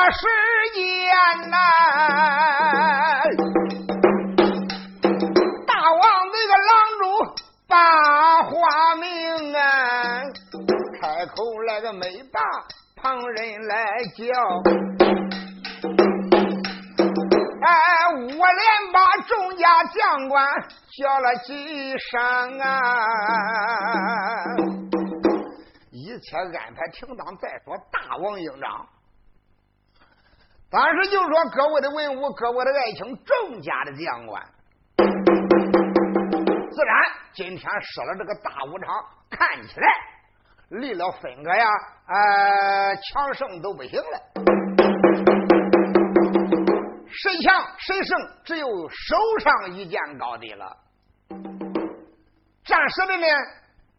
[0.07, 0.19] 这时
[0.73, 0.79] 间
[1.51, 1.57] 呐，
[5.67, 7.03] 大王那个郎中
[7.67, 7.75] 把
[8.45, 9.05] 话明
[9.57, 10.23] 啊，
[11.01, 11.35] 开口
[11.67, 12.39] 来个没把
[12.95, 13.75] 旁人来
[14.15, 14.23] 叫。
[17.67, 17.69] 哎，
[18.15, 20.47] 我连把众家将官
[20.97, 22.65] 叫了几声啊！
[25.91, 27.77] 一切安排停当再说。
[27.91, 28.87] 大王应长，
[30.77, 34.43] 当时就说各位的文武，各位的爱卿，众家的将官，
[36.71, 36.95] 自然
[37.33, 39.89] 今天设了这个大武场，看起来
[40.69, 41.67] 离了分割呀，
[42.09, 44.21] 呃，强胜都不行了。
[47.09, 50.77] 谁强谁胜，只有手上一件高低了。
[52.67, 53.27] 战时的呢，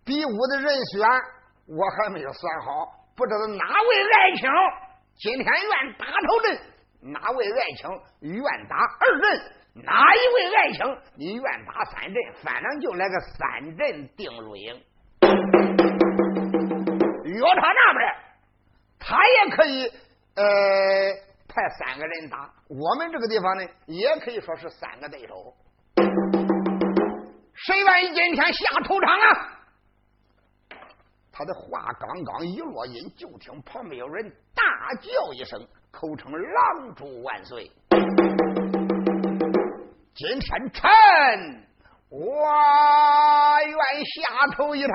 [0.06, 1.10] 比武的人选
[1.76, 2.86] 我还没有算好，
[3.16, 4.48] 不知道哪位爱卿
[5.20, 6.60] 今天愿打头阵，
[7.12, 7.90] 哪位爱卿
[8.22, 9.42] 愿打二阵，
[9.84, 14.80] 哪一位爱卿你愿打三阵，反正就来个三阵定输赢。
[17.24, 18.16] 岳他那边，
[19.00, 19.92] 他也可以
[20.36, 21.28] 呃。
[21.50, 25.56] 派三个人打，我们这个地方呢，也可以说是三个对手。
[27.56, 29.57] 谁愿意今天下头场啊？
[31.38, 37.72] 他的话刚刚一落音，就听旁边有人大叫一声，口称“狼主万岁”。
[40.16, 41.64] 今天臣
[42.10, 42.20] 我
[43.68, 44.92] 愿下头一场。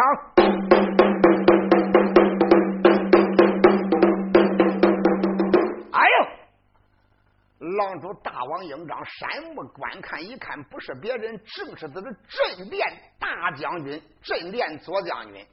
[7.78, 12.85] 郎主大王英章山目观看一看，不是别人，正是他的镇殿
[13.20, 15.46] 大将军镇殿左将军。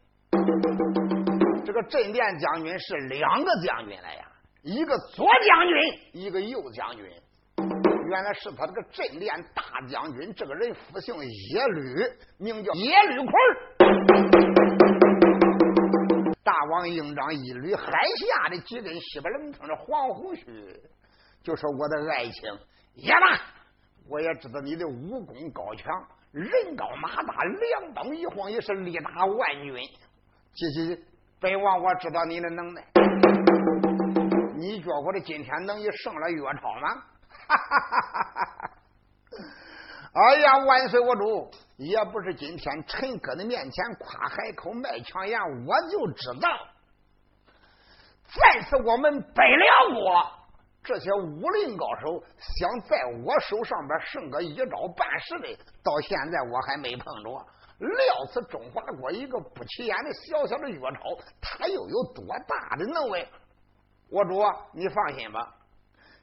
[1.66, 4.26] 这个镇殿将军是两个将军来呀，
[4.64, 5.76] 一个左将军，
[6.14, 7.06] 一个右将军。
[8.10, 12.04] 原来是他这个镇殿大将军，这个人复姓耶律，
[12.38, 13.32] 名叫耶律奎。
[16.44, 20.44] 大王应章一捋海下的几根稀巴楞腾的黄胡须。
[21.44, 22.58] 就说我的爱情
[22.96, 23.40] 也罢，
[24.10, 25.86] 我也知道你的武功高强，
[26.32, 29.78] 人高马大，两膀一晃也是力大万钧。
[30.54, 31.02] 姐姐，
[31.40, 32.84] 本王我知道你的能耐，
[34.56, 37.04] 你觉得今天能一胜了岳超吗？
[37.48, 38.70] 哈哈哈哈哈哈！
[40.12, 41.00] 哎呀，万岁！
[41.00, 46.50] 我主也不是今天陈哥的面前夸海口卖强言，我就知道，
[48.28, 50.26] 再次我们北辽国
[50.84, 57.46] 这些武林高手想在我手上边胜个一招半式的，到现在我还没碰着。
[57.80, 63.28] 料此中华国一个不起眼的小小的岳超，他又有多大的能为？
[64.10, 64.42] 我主，
[64.74, 65.56] 你放心吧。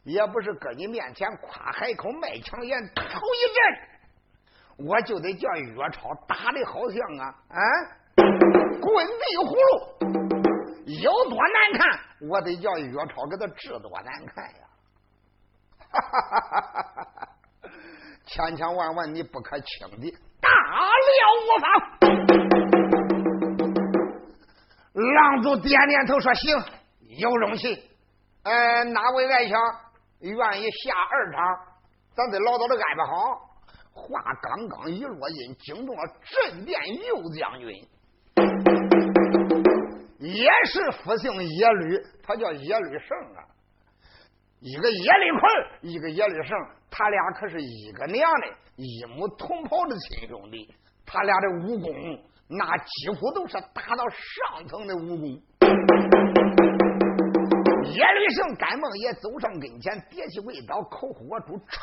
[0.04, 7.59] 也不是搁你面前夸海口卖强言，头一阵我就得叫岳超打的好像啊啊
[8.14, 11.98] 滚地葫芦，有多难看，
[12.28, 14.61] 我得叫岳超给他治多难看呀！
[15.90, 17.28] 哈哈哈哈哈哈！
[18.26, 20.16] 千千万万你不可轻敌
[21.35, 21.64] 无妨。
[24.95, 26.57] 狼主点点头说：“行，
[27.18, 27.79] 有荣幸。
[28.45, 29.59] 呃，哪位外强？”
[30.20, 31.45] 愿意下二场，
[32.14, 33.12] 咱得牢牢的安排好。
[33.93, 37.68] 话刚刚一落音，惊动了镇殿右将军，
[40.18, 43.45] 也是复姓耶律，他叫耶律胜啊。
[44.61, 45.43] 一个耶律坤，
[45.83, 46.57] 一个耶律胜，
[46.91, 50.74] 他俩可是一个娘的，一母同胞的亲兄弟。
[51.07, 51.94] 他俩的武功，
[52.48, 55.40] 那几乎都是达到上层的武功。
[57.94, 61.80] 耶律胜甘梦也走上跟前，叠起跪倒，口呼我主臣，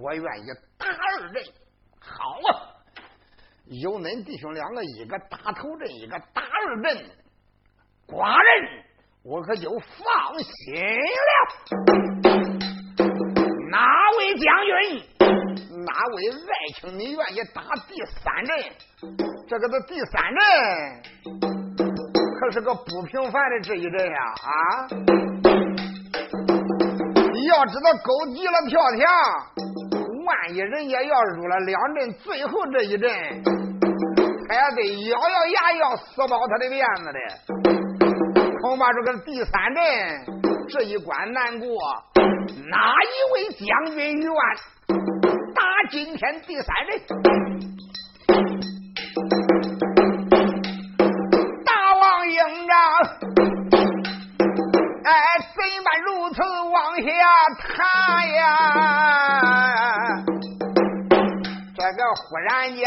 [0.00, 0.46] 我愿意
[0.78, 1.44] 打二阵。
[2.00, 2.72] 好啊，
[3.66, 6.96] 有恁弟兄两个，一个打头阵，一个打二阵，
[8.08, 8.84] 寡人
[9.22, 10.74] 我可就放心
[11.28, 11.30] 了。
[13.70, 13.78] 哪
[14.18, 14.74] 位将军？
[15.86, 16.98] 哪位爱卿？
[16.98, 18.50] 你愿意打第三阵？
[19.48, 20.40] 这个是第三阵。
[22.40, 24.52] 可是个不平凡的这一阵呀啊！
[27.48, 29.00] 要知道勾急了跳墙，
[30.26, 33.08] 万一人家要入了两阵，最后这一阵
[34.48, 37.18] 还得咬咬牙要撕爆他的面子的。
[38.62, 39.84] 恐怕这个第三阵
[40.68, 41.68] 这一关难过，
[42.70, 44.32] 哪一位将军愿
[45.90, 47.00] 今天第三人。
[51.64, 52.04] 大王？
[52.28, 52.74] 营长，
[55.04, 55.10] 哎，
[55.54, 57.06] 怎般如此往下
[57.60, 57.64] 谈
[58.32, 58.40] 呀？
[61.76, 62.82] 这个忽然间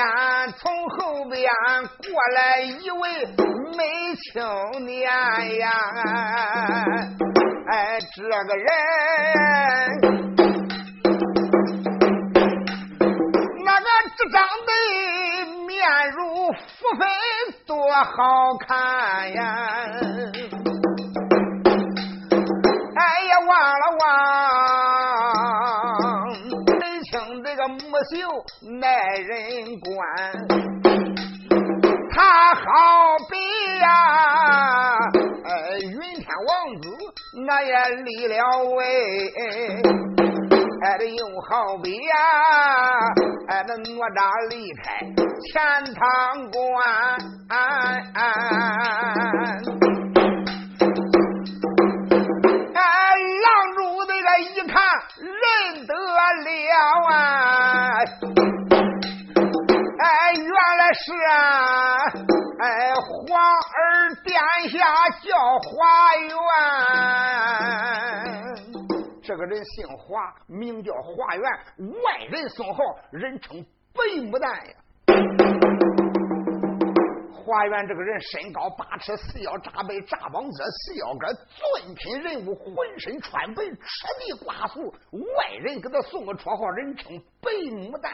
[0.58, 0.98] 从后
[1.30, 1.50] 边
[2.04, 3.02] 过来一位
[3.78, 3.80] 美
[4.16, 5.10] 青年
[5.60, 5.72] 呀，
[7.72, 8.68] 哎，这个人
[18.04, 19.42] 好看呀！
[22.96, 24.08] 哎呀，忘了忘，
[26.80, 27.78] 门清这个木
[28.12, 28.16] 秀
[28.80, 28.84] 耐
[29.18, 29.30] 人
[29.80, 29.90] 观，
[32.12, 32.60] 他好
[33.30, 33.34] 比
[33.80, 33.86] 呀，
[35.84, 36.50] 云天王
[36.82, 36.86] 子
[37.46, 37.72] 那也
[38.04, 38.36] 立了
[38.76, 38.80] 位。
[40.82, 42.16] 哎，又好比呀，
[43.50, 44.20] 哎，那哪吒
[44.50, 44.82] 离开
[45.52, 45.60] 钱
[45.94, 46.00] 塘
[46.52, 46.58] 关，
[47.50, 47.54] 哎，
[53.44, 54.74] 狼主这个一看
[55.20, 55.36] 认
[55.86, 55.92] 得
[56.46, 56.48] 了
[57.10, 57.14] 啊，
[60.00, 61.38] 哎，原来是啊，
[62.60, 62.66] 哎，
[62.96, 63.20] 皇
[63.76, 64.32] 儿殿
[64.70, 64.78] 下
[65.22, 65.28] 叫
[65.60, 65.70] 花
[66.16, 66.32] 园。
[69.30, 71.44] 这个人姓华，名叫华元，
[72.02, 73.64] 外人送号，人称
[73.94, 74.74] 白牡丹呀。
[77.32, 83.78] 华元这个人身高八尺，四腰扎背，扎膀子，四腰杆，尊品人物，浑身穿白，赤
[84.18, 84.92] 地刮素。
[85.12, 88.12] 外人给他送个绰号，人称白牡丹，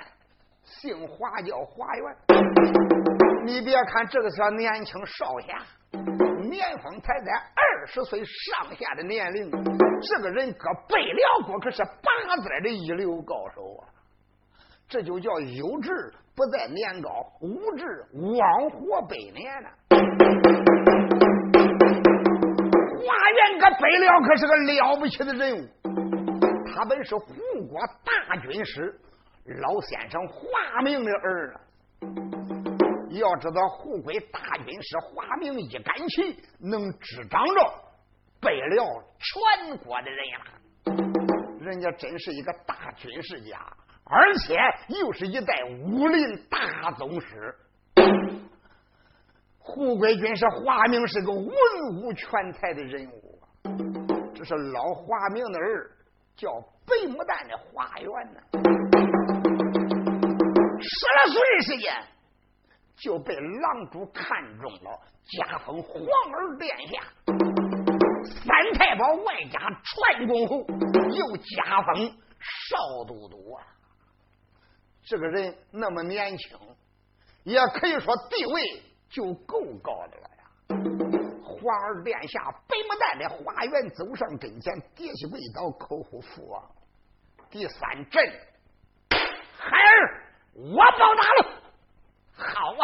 [0.65, 3.45] 姓华叫华元。
[3.45, 6.34] 你别看这个小年轻少侠。
[6.55, 13.83] 年方才在二十岁上下的年龄，这个人搁北辽国可是八寨的一流高手啊！
[14.87, 15.91] 这就叫有志
[16.33, 17.09] 不在年高，
[17.41, 19.69] 无志枉活百年呢。
[23.01, 25.67] 华元搁北辽可是个了不起的人物，
[26.73, 27.25] 他本是护
[27.69, 28.97] 国大军师
[29.61, 32.54] 老先生华明的儿子。
[33.19, 37.73] 要知道，护国大军师华明一杆旗，能执掌着
[38.39, 38.85] 北辽
[39.19, 40.39] 全国的人呀！
[41.59, 43.57] 人家真是一个大军事家，
[44.03, 44.55] 而且
[44.99, 47.55] 又是一代武林大宗师。
[49.57, 51.51] 护国军师华明是个文
[52.01, 53.39] 武全才的人物，
[54.35, 55.91] 这是老华明的儿，
[56.35, 56.51] 叫
[56.85, 58.39] 白牡丹的华元呢。
[60.79, 61.91] 十来岁时间，
[62.97, 64.99] 就被狼主看中了，
[65.37, 66.01] 加封皇
[66.33, 67.01] 儿殿下，
[68.25, 70.65] 三太保外加传公侯，
[71.13, 73.63] 又加封少都督啊。
[75.03, 76.57] 这个人那么年轻，
[77.43, 80.43] 也可以说地位就够高的了呀。
[81.43, 86.63] 皇儿殿下北牡丹的花园走上跟前，跌下跪倒，口呼父王。
[87.49, 88.23] 第三阵，
[89.57, 90.23] 孩儿
[90.53, 91.64] 我报答了。
[92.37, 92.83] 好啊，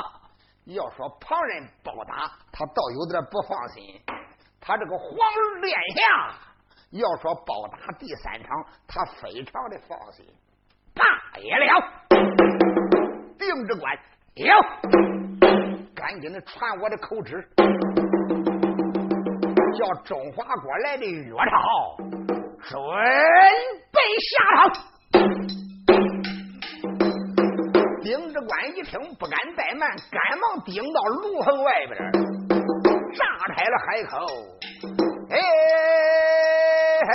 [0.65, 4.01] 要说旁人报答，他倒有点不放心。
[4.59, 6.37] 他这个皇儿殿下
[6.91, 8.49] 要说报答第三场，
[8.87, 10.25] 他非常的放心。
[10.93, 11.03] 罢
[11.39, 11.65] 也了。
[13.37, 13.97] 定制官
[14.35, 14.47] 有，
[15.95, 17.49] 赶紧的传我的口旨，
[19.77, 21.97] 叫中华国来的岳超
[22.69, 22.79] 准
[23.91, 23.99] 备
[24.29, 25.60] 下场。
[28.11, 31.97] 丁知官一听，不敢怠慢，赶忙顶到炉棚外边，
[33.15, 34.11] 炸开了海口。
[35.29, 35.37] 哎
[37.07, 37.09] 嘿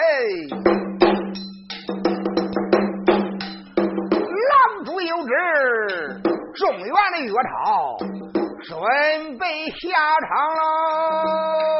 [4.48, 5.28] 狼主有旨。
[6.54, 7.98] 中原的岳超
[8.64, 9.92] 准备下
[10.26, 11.75] 场喽！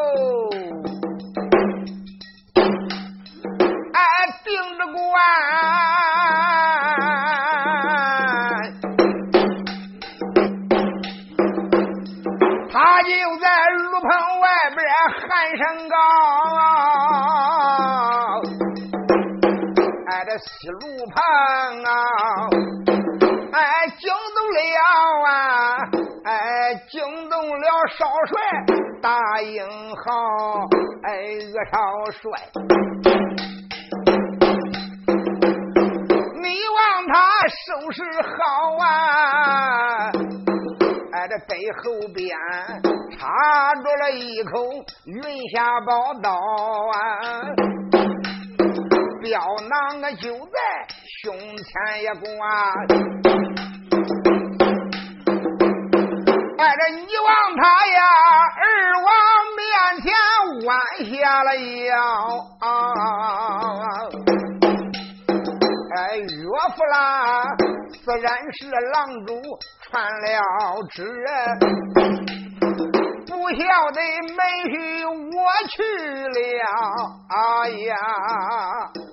[20.38, 20.80] 西路
[21.14, 21.22] 旁
[21.84, 22.48] 啊！
[23.52, 23.62] 哎，
[23.98, 24.58] 惊动了
[25.26, 25.30] 啊！
[26.24, 27.66] 哎，惊动了
[27.96, 28.34] 少帅
[29.00, 29.66] 大英
[29.96, 30.02] 豪，
[31.04, 31.76] 哎，岳少
[32.10, 32.24] 帅，
[36.42, 36.78] 你望
[37.08, 37.14] 他
[37.48, 38.36] 收拾好
[38.84, 40.10] 啊！
[41.12, 41.84] 哎，这背后
[42.14, 42.36] 边
[43.16, 43.26] 插
[43.76, 44.52] 着了一口
[45.06, 45.22] 云
[45.54, 46.94] 霞宝刀啊，
[49.26, 50.56] 镖囊啊就在
[51.24, 51.66] 胸前
[52.00, 52.30] 一挂。
[56.58, 57.98] 哎，这你望他呀，
[58.62, 58.64] 二
[59.02, 59.10] 王
[59.56, 59.66] 面
[60.00, 60.06] 前
[60.64, 60.70] 弯
[61.10, 61.90] 下了腰。
[65.96, 66.24] 哎，岳
[66.76, 66.94] 父啦，
[68.04, 68.24] 自然
[68.60, 69.42] 是郎主
[69.82, 70.24] 传了
[70.92, 71.02] 旨，
[73.50, 74.00] 孝的
[74.34, 74.38] 门
[74.72, 74.74] 婿
[75.08, 75.38] 我
[75.68, 75.82] 去
[76.28, 76.36] 了。
[77.28, 77.94] 哎呀，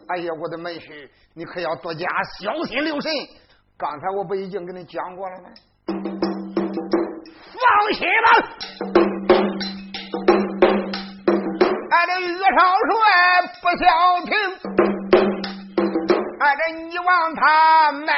[0.10, 2.08] 哎呀，我的门婿，你可要多加
[2.40, 3.12] 小心留神。
[3.78, 5.50] 刚才我不已经跟你讲过了吗？
[7.54, 8.30] 放心吧，
[11.92, 12.60] 俺这岳少
[12.90, 12.92] 帅
[13.62, 13.84] 不消
[14.26, 14.32] 停，
[16.40, 17.42] 俺这你望他
[17.92, 18.14] 迈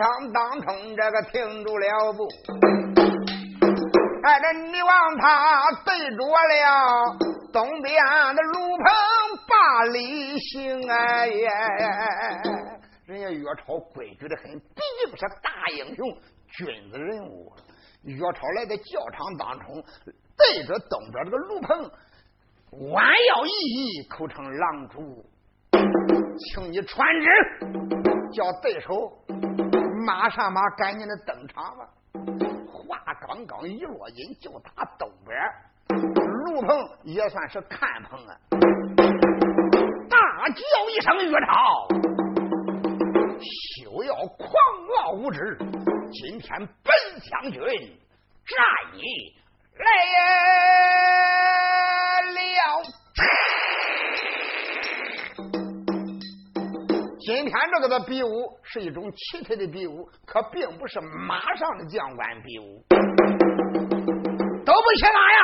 [0.00, 2.26] 场当中这个停住了步，
[4.24, 7.18] 哎这你望他对着了
[7.52, 8.02] 东边
[8.34, 8.86] 的路棚
[9.46, 11.50] 把里行哎呀。
[13.04, 16.06] 人家岳超规矩的很，毕竟是大英雄、
[16.48, 17.52] 君子人物。
[18.04, 19.84] 岳超来到教场当中，
[20.38, 21.90] 对着东边这个炉棚，
[22.92, 25.26] 弯腰一揖，口称郎主，
[26.54, 27.26] 请你传旨，
[28.32, 28.88] 叫对手
[30.00, 31.86] 马上马，赶紧的登场吧。
[32.72, 35.38] 话刚刚一落音，就打东边
[35.88, 36.68] 炉棚，
[37.04, 38.34] 也算是看棚啊！
[40.08, 41.86] 大叫一声：“岳超！”
[43.84, 44.48] 休要狂
[44.98, 45.58] 傲无知！
[46.12, 48.58] 今天本将军战
[48.94, 49.02] 你
[49.76, 50.20] 来了。
[57.32, 62.84] 今天这个的比武是一种奇特的比武，可并不是马上的将官比武，
[64.64, 65.38] 都不去哪呀？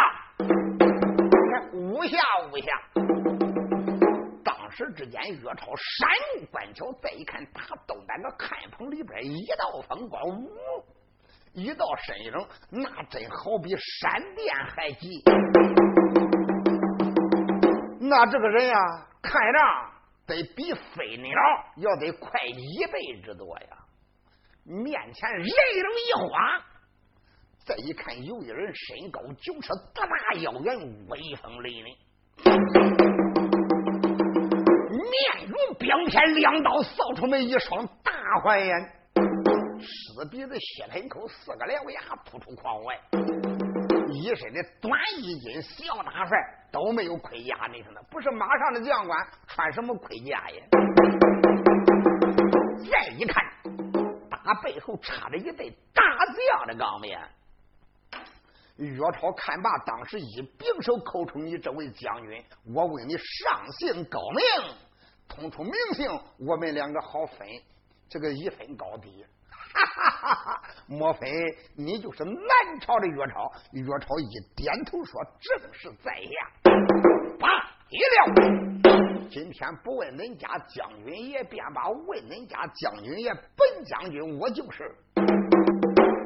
[1.75, 2.19] 五下
[2.51, 2.67] 五下。
[4.43, 10.51] 当时之间，岳超闪入关桥，再一看，打东边个看棚里边一道风光，呜，
[11.53, 12.33] 一道身影，
[12.69, 13.71] 那真好比
[14.01, 15.23] 闪电还急。
[18.01, 18.75] 那这个人呀，
[19.23, 19.59] 看着
[20.27, 21.31] 得比飞鸟
[21.77, 23.69] 要得快一倍之多呀。
[24.65, 26.63] 面前人影一晃，
[27.65, 30.77] 再一看，有一人身高九尺，大大腰圆，
[31.09, 31.97] 威风凛凛。
[34.99, 38.13] 面如冰天，两刀扫出门一双大
[38.43, 38.73] 环眼，
[39.79, 43.01] 狮鼻子，血盆口，四个獠牙突出眶外，
[44.17, 46.37] 一身的短衣襟，小大帅
[46.73, 50.65] 都没有盔甲，你说那不是马上的将官，穿什么盔甲呀？
[52.91, 53.45] 再一看
[54.45, 57.21] 他背后插着一对大将的钢鞭。
[58.77, 62.45] 岳超看罢，当时一并手口出：“你这位将军，
[62.75, 64.75] 我为你上姓高明，
[65.27, 66.09] 通出名姓，
[66.39, 67.49] 我们两个好分
[68.09, 69.25] 这个一分高低。”
[69.85, 71.29] 哈哈哈哈莫非
[71.77, 73.53] 你就是南朝的岳超？
[73.73, 76.31] 岳超一点头说：“正是在下。”
[77.39, 84.95] 罢了，今天不问恁家将军爷，便把问恁家将军爷本将军，我就是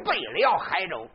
[0.05, 1.09] 背了海州。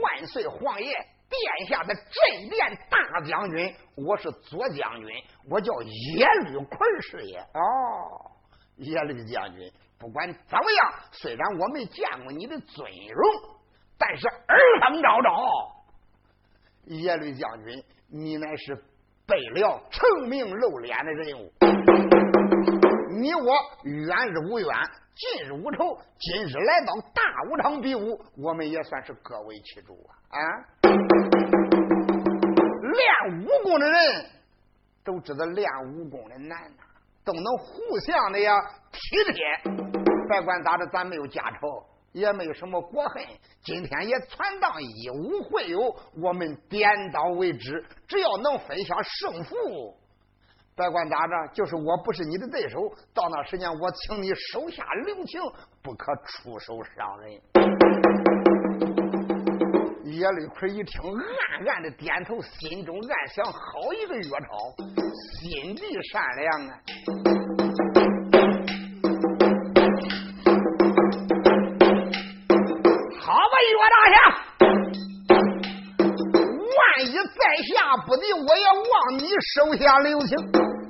[0.00, 0.92] 万岁皇爷
[1.28, 5.08] 殿下的镇殿大将军，我是左将军，
[5.50, 7.38] 我叫耶律奎是也。
[7.38, 8.30] 哦，
[8.76, 13.56] 耶律将军，不管怎么样，虽然我没见过你的尊容，
[13.98, 15.30] 但是耳风昭昭，
[16.86, 18.74] 耶律将军，你乃是
[19.26, 21.52] 背了成名露脸的人物，
[23.20, 24.68] 你我远日无冤。
[25.16, 29.96] 近日无仇，今日来到大武场比武，我们也算是各为其主
[30.28, 30.36] 啊！
[30.36, 30.42] 啊，
[32.82, 34.26] 练武功的人
[35.04, 36.82] 都知道练武功的难呐，
[37.24, 38.52] 都能互相的呀
[38.92, 39.72] 体贴。
[40.28, 43.22] 别管咋着，咱没有家仇，也没有什么国恨，
[43.62, 49.56] 今天也全当一武会友，我们点到为止，只要能分享胜负。
[50.76, 52.80] 别管咋着，就是我不是你的对手，
[53.14, 55.40] 到那时间我请你手下留情，
[55.82, 58.23] 不可出手伤人。
[60.14, 64.74] 叶立奎一听，暗暗的点头，心中暗想：好一个岳超，
[65.40, 66.70] 心地善良啊！
[73.20, 74.16] 好吧，岳大侠，
[76.60, 79.22] 万一在下不敌，我也望你
[79.54, 80.38] 手下留情。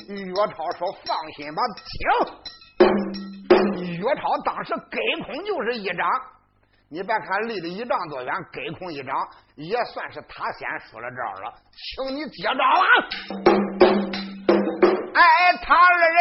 [0.08, 1.88] 岳超说：“放心吧，听。”
[3.98, 6.06] 岳超当时给空就是一掌，
[6.94, 12.86] 你别看离得一丈多远，隔空一掌也算是他先出了招了，请你接招啊！
[15.12, 15.20] 哎，
[15.60, 16.14] 他二人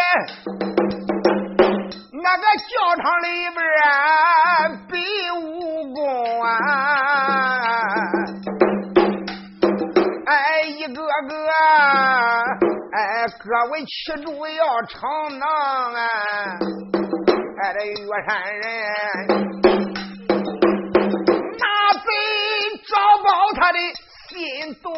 [2.23, 3.61] 那个教场里边
[4.87, 4.97] 比
[5.45, 6.49] 武功啊，
[10.25, 11.05] 哎，一个个。
[12.95, 13.93] 哎，各位旗
[14.23, 14.97] 主要逞
[15.37, 15.47] 能
[15.93, 16.07] 啊！
[17.61, 18.63] 哎，这岳山人
[23.23, 23.79] 贼招报他的
[24.27, 24.93] 心多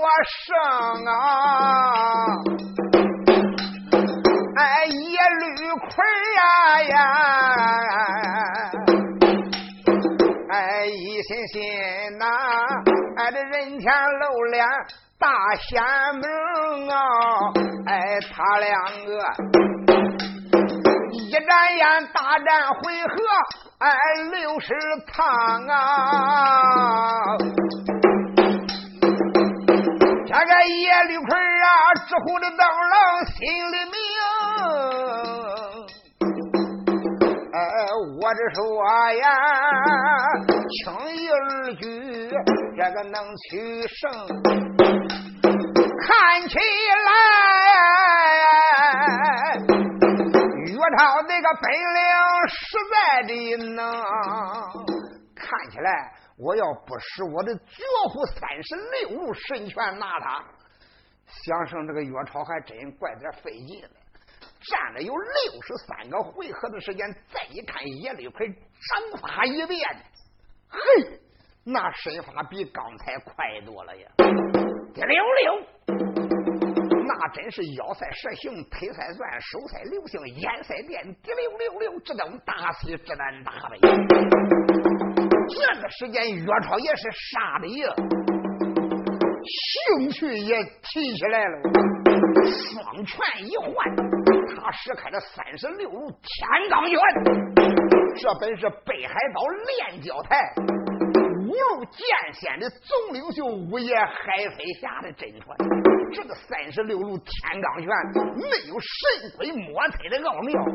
[0.45, 1.13] 盛啊！
[4.57, 5.85] 哎，一绿奎
[6.35, 6.41] 呀
[6.83, 6.93] 呀！
[10.49, 11.61] 哎，一心心
[12.17, 12.25] 呐，
[13.17, 14.65] 哎，这人前露脸。
[15.17, 15.81] 大仙
[16.19, 16.23] 门
[16.89, 16.99] 啊，
[17.87, 19.09] 哎，他两个
[21.13, 23.15] 一眨眼大战回合，
[23.79, 23.95] 哎，
[24.33, 24.67] 六十
[25.07, 25.25] 趟
[25.69, 27.37] 啊！
[32.15, 32.95] 啊，直呼的灯笼
[33.25, 33.93] 心里明，
[37.51, 37.59] 哎，
[38.21, 38.61] 我这说
[39.15, 39.27] 呀，
[40.83, 41.35] 轻易而
[41.75, 41.83] 举，
[42.77, 43.51] 这个能取
[43.87, 43.93] 胜。
[46.07, 46.07] 看
[46.47, 46.57] 起
[47.05, 47.09] 来，
[50.67, 51.99] 岳超那个本领
[52.47, 52.55] 实
[52.91, 53.31] 在的
[53.73, 53.77] 能。
[55.35, 55.89] 看起来，
[56.37, 60.41] 我要不使我的绝户三十六路神拳拿他，
[61.43, 63.89] 想胜这个岳超还真怪点费劲了。
[64.67, 69.79] 战了有六十三个回合的时间，再一看叶立奎掌法一变，
[70.69, 71.19] 嘿，
[71.63, 74.07] 那身法比刚才快多了呀！
[74.93, 75.67] 滴溜溜。
[77.07, 83.77] 那真是腰赛蛇形，腿赛钻，手赛流星，眼赛电，滴溜溜溜，直等大喜，直难打呗。
[85.47, 87.93] 这个时间，岳超也是杀的呀，
[89.45, 91.61] 兴趣也提起来了，
[92.45, 93.73] 双拳一换，
[94.57, 96.19] 他使开了三十六路天
[96.69, 96.99] 罡拳，
[98.15, 100.53] 这本是北海道练教台。
[101.45, 105.55] 五路剑仙的总领袖五爷海飞侠的真传，
[106.11, 107.87] 这个三十六路天罡拳
[108.35, 110.65] 没有神鬼莫测的奥妙，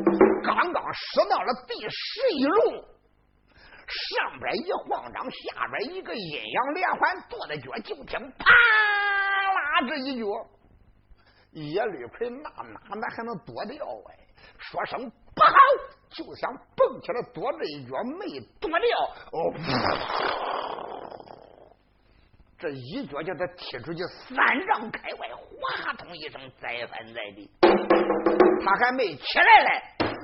[0.43, 2.85] 刚刚使到了第十一路，
[3.91, 10.25] 上边一晃掌，下边一个阴阳连环跺的脚，就听啪啦这一脚，
[11.51, 14.17] 叶绿奎那哪哪还能躲掉哎？
[14.57, 15.53] 说声不好，
[16.09, 18.99] 就想蹦起来躲这一脚，没躲掉
[19.31, 19.37] 哦。
[22.57, 24.37] 这一脚叫他踢出去三
[24.67, 27.49] 丈开外，哗通一声栽翻在地。
[28.63, 29.81] 他还没起来嘞，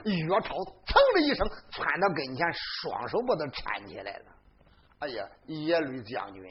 [0.09, 0.55] 岳超
[0.85, 4.25] 噌的一声窜到跟前，双手把他搀起来了。
[4.99, 6.43] 哎呀，耶律将军，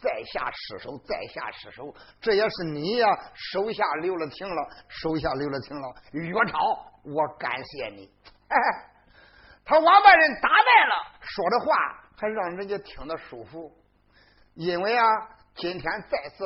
[0.00, 5.94] 在下失手，在下失手，这也是你呀，手下留了情了，手下留了情了。
[6.12, 6.58] 岳超，
[7.04, 8.10] 我感谢你。
[8.48, 8.56] 哎，
[9.64, 11.76] 他把外人打败了，说的话
[12.16, 13.70] 还让人家听得舒服。
[14.54, 15.04] 因为啊，
[15.54, 16.44] 今天在此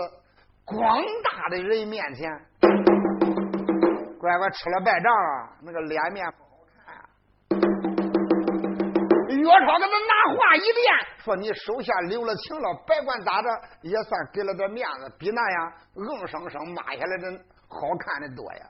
[0.65, 2.29] 广大的人面前，
[4.21, 6.95] 乖乖吃了败仗啊，那个脸面不好看。
[9.29, 10.85] 岳超给他拿话一辩，
[11.25, 13.49] 说你手下留了情了，别管咋着，
[13.81, 17.33] 也算给了点面子，比那样硬生生骂下来的
[17.67, 18.67] 好看的多呀。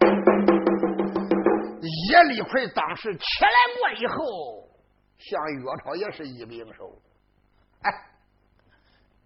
[1.82, 4.14] 叶立奎当时起来过以后，
[5.18, 6.96] 向岳超也是一并手，
[7.82, 7.90] 哎。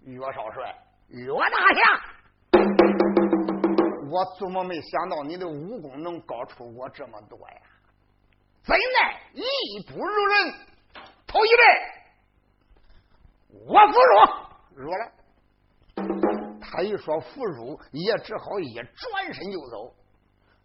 [0.07, 0.75] 岳少帅，
[1.09, 2.01] 岳大侠，
[4.11, 7.57] 我怎么没想到你的武功能高出我这么多呀？
[8.63, 9.43] 怎奈艺
[9.87, 10.55] 不如人，
[11.27, 11.59] 头一阵
[13.67, 15.13] 我服输，入了。
[16.61, 19.95] 他一说服输，也只好一转身就走，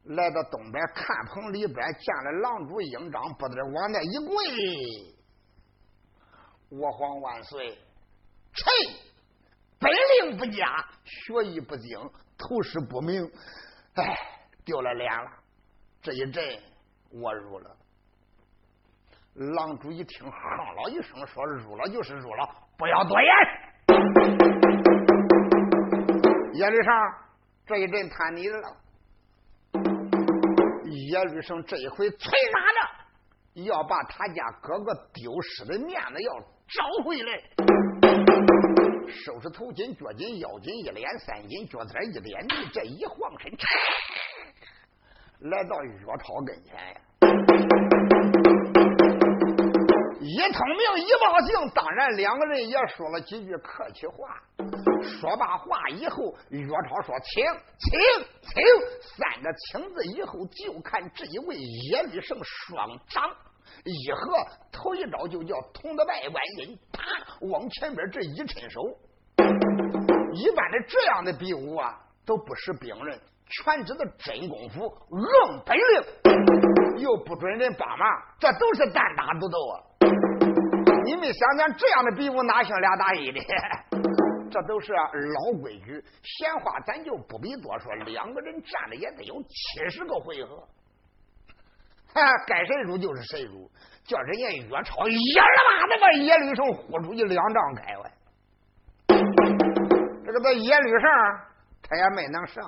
[0.05, 4.35] 来到东边看棚里边，见了狼主营长，不得往那一跪，
[6.69, 7.77] 我皇万岁，
[8.53, 8.65] 臣。
[9.77, 11.97] 本领不佳，学艺不精，
[12.39, 13.29] 头识不明，
[13.95, 14.17] 哎，
[14.63, 15.29] 丢了脸了。
[16.01, 16.41] 这一阵
[17.11, 17.75] 我入了。
[19.35, 23.29] 狼主一听，哼了一声，说：“入了就是入了，不要多言。”
[26.53, 26.93] 叶律上
[27.65, 28.77] 这一阵谈你的了。
[31.11, 37.41] 叶律生这一回催马着，要把他家哥哥丢失的面子要找回来。
[39.25, 43.51] 收拾头巾、脚巾、腰巾一连三巾，脚尖一连地，这一晃身，
[45.49, 47.01] 来到岳超跟前呀！
[50.21, 54.41] 一通名，一报姓，当然两个人也说了几句客气话。
[55.01, 57.43] 说罢话以后，岳超说：“请，
[57.77, 57.99] 请，
[58.41, 58.63] 请！”
[59.17, 63.35] 三个“请”字以后，就看这一位叶律胜双掌
[63.83, 67.03] 一合，头一招就叫捅的外观音，啪，
[67.41, 68.81] 往前边这一抻手。
[70.33, 73.19] 一般的这样的比武啊，都不是兵人，
[73.49, 78.07] 全知道真功夫、硬本领，又不准人帮忙，
[78.39, 79.73] 这都是单打独斗啊！
[81.05, 83.39] 你们想想，这样的比武哪像俩打一的？
[84.51, 87.93] 这都是老规矩，闲话咱就不必多说。
[88.05, 90.67] 两个人战了也得有七十个回合，
[92.13, 93.69] 哈，该谁输就是谁输，
[94.05, 98.11] 叫人家岳超一了吧，那把叶律胜豁出去两丈开外。
[100.31, 101.09] 这个野吕上，
[101.81, 102.63] 他也没能胜。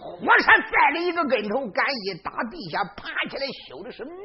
[0.00, 4.16] 火山栽了一个跟头，敢一打地下爬起来，羞的是面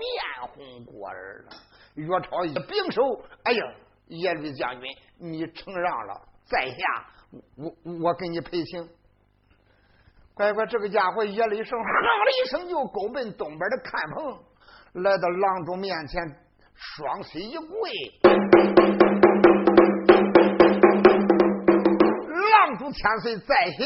[0.42, 1.52] 红过耳了。
[1.96, 3.02] 岳超一并手，
[3.44, 3.64] 哎呀，
[4.08, 4.90] 耶律将军，
[5.20, 6.78] 你承让了，在下
[7.58, 8.88] 我我给你赔情。
[10.34, 16.22] 乖乖，这个家伙耶律胜哼了一声，就勾奔东边的看棚，来到郎中面前，
[16.74, 18.61] 双膝一跪。
[22.82, 23.86] 狼主千岁在下，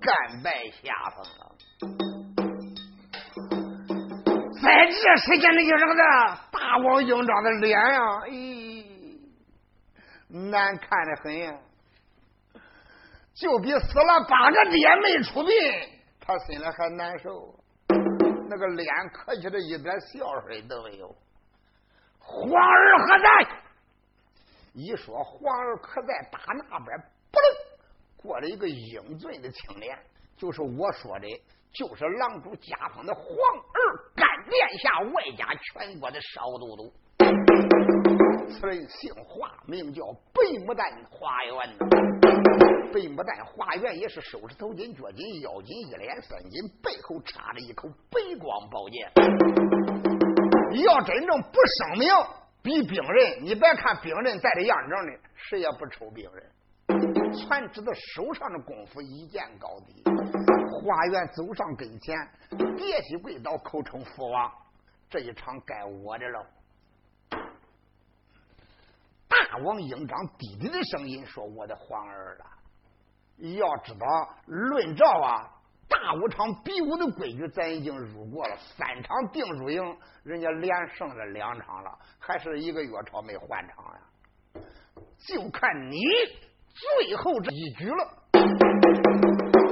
[0.00, 1.50] 甘拜下风啊。
[4.62, 5.94] 在这时间里，就这个
[6.52, 9.18] 大王营长的脸呀，咦，
[10.28, 11.58] 难看的很呀，
[13.34, 15.52] 就比死了八个爹没出殡，
[16.20, 17.52] 他心里还难受。
[18.48, 21.08] 那个脸磕起来一点笑声都没有。
[22.20, 23.48] 皇儿何在？
[24.72, 26.96] 一说皇儿可在打那边，
[27.34, 27.46] 不能
[28.16, 29.98] 过了一个英俊的青年，
[30.36, 31.26] 就是我说的，
[31.72, 33.76] 就是狼主家风的皇儿
[34.14, 36.92] 干殿下，外加全国的少都督。
[38.48, 41.76] 此人姓华，名叫白牡丹花园。
[42.92, 49.10] 白牡丹花园也是收拾头巾、脚巾、腰巾，一连三巾，背后插着一口白光宝剑。
[50.84, 52.08] 要真正不声名。
[52.62, 56.50] 比兵人，你别看兵人带着样正的，谁也不抽兵人，
[57.34, 60.02] 全知道手上的功夫一见高低。
[60.04, 62.16] 花园走上跟前，
[62.76, 64.52] 别起跪倒，口称父王。
[65.08, 66.46] 这一场该我的了。
[69.28, 72.58] 大王应章低低的声音说：“我的皇儿啊，
[73.38, 74.06] 要知道
[74.46, 75.50] 论照啊。”
[75.86, 84.00] 大武场比武的规矩，咱已经入过了三场定输赢，人家连胜了两场了，还是一个月朝没换场呀？
[85.28, 86.00] 就看你
[86.74, 88.08] 最后这一局了，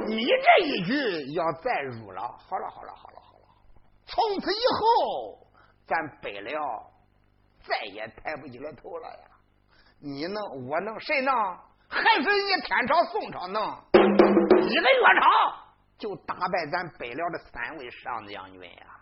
[0.07, 3.47] 你这一局要再入了，好了好了好了好了，
[4.05, 5.45] 从此以后，
[5.85, 6.61] 咱北辽
[7.67, 9.25] 再也抬不起来头了呀！
[9.99, 11.33] 你能，我能，谁能？
[11.89, 13.61] 还是人家天朝、宋朝能？
[14.61, 15.27] 一个月朝
[15.97, 18.99] 就打败咱北辽的三位上将军呀！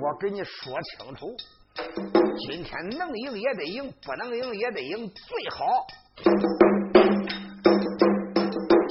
[0.00, 1.26] 我跟你说清楚，
[2.46, 5.86] 今天能赢也得赢，不能赢也得赢，最好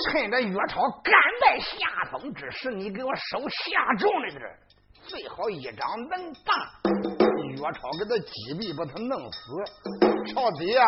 [0.06, 1.76] 趁着岳超甘拜下
[2.12, 4.42] 风之时，你给我收下重的点
[5.02, 6.54] 最好一掌能打，
[7.50, 9.38] 岳超给他击毙，把他弄死，
[10.34, 10.86] 朝底啊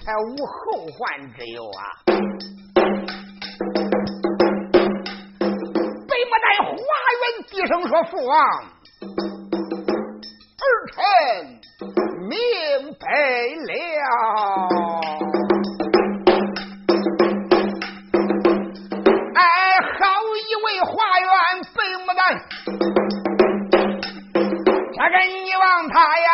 [0.00, 1.80] 才无后患之忧啊！
[6.08, 8.36] 北莫代华元低声说：“父王。”
[10.90, 10.98] 臣
[12.28, 12.34] 明
[12.98, 13.06] 白
[13.66, 13.70] 了。
[19.34, 19.42] 哎，
[19.98, 19.98] 好
[20.48, 21.28] 一位花园
[21.74, 22.20] 北牡丹，
[24.92, 26.28] 这个你望他呀，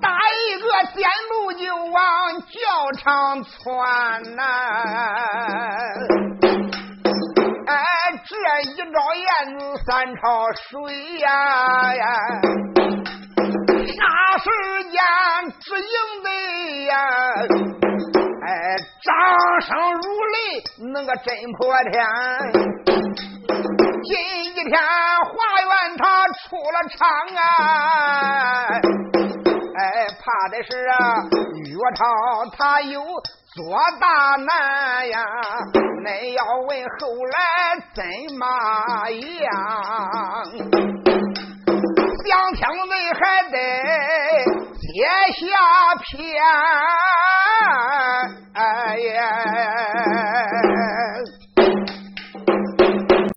[0.00, 0.64] 打一个
[0.94, 1.92] 电路就往
[2.40, 2.54] 教
[2.98, 3.02] 场
[3.44, 3.54] 窜
[4.36, 4.40] 呐！
[7.66, 7.74] 哎，
[8.24, 8.30] 这
[8.70, 9.24] 一招燕
[9.58, 10.20] 子三朝
[10.70, 12.06] 水呀呀！
[13.82, 13.98] 霎
[14.38, 14.46] 时
[14.90, 15.00] 间，
[15.60, 16.28] 只应得
[16.86, 16.94] 呀！
[18.44, 18.48] 哎，
[19.02, 19.08] 掌
[19.60, 20.02] 声如
[20.32, 20.36] 雷，
[20.92, 21.26] 那个震
[21.58, 21.60] 破
[21.90, 21.94] 天。
[24.04, 24.10] 今
[24.44, 27.00] 一天，华元他出了场
[27.36, 27.40] 啊！
[29.78, 29.82] 哎，
[30.20, 30.94] 怕的是啊，
[31.64, 32.00] 岳超
[32.56, 33.02] 他有
[33.56, 33.60] 多
[34.00, 35.24] 大难呀！
[36.04, 36.06] 恁
[36.36, 36.70] 要问
[37.00, 37.34] 后来
[37.94, 38.04] 怎
[38.36, 38.44] 么
[39.40, 39.50] 样？
[42.24, 43.20] 想听你还
[43.50, 43.56] 得
[44.78, 44.86] 接
[45.34, 45.42] 下
[46.00, 46.10] 篇，
[48.54, 48.60] 哎
[48.98, 49.12] 呀。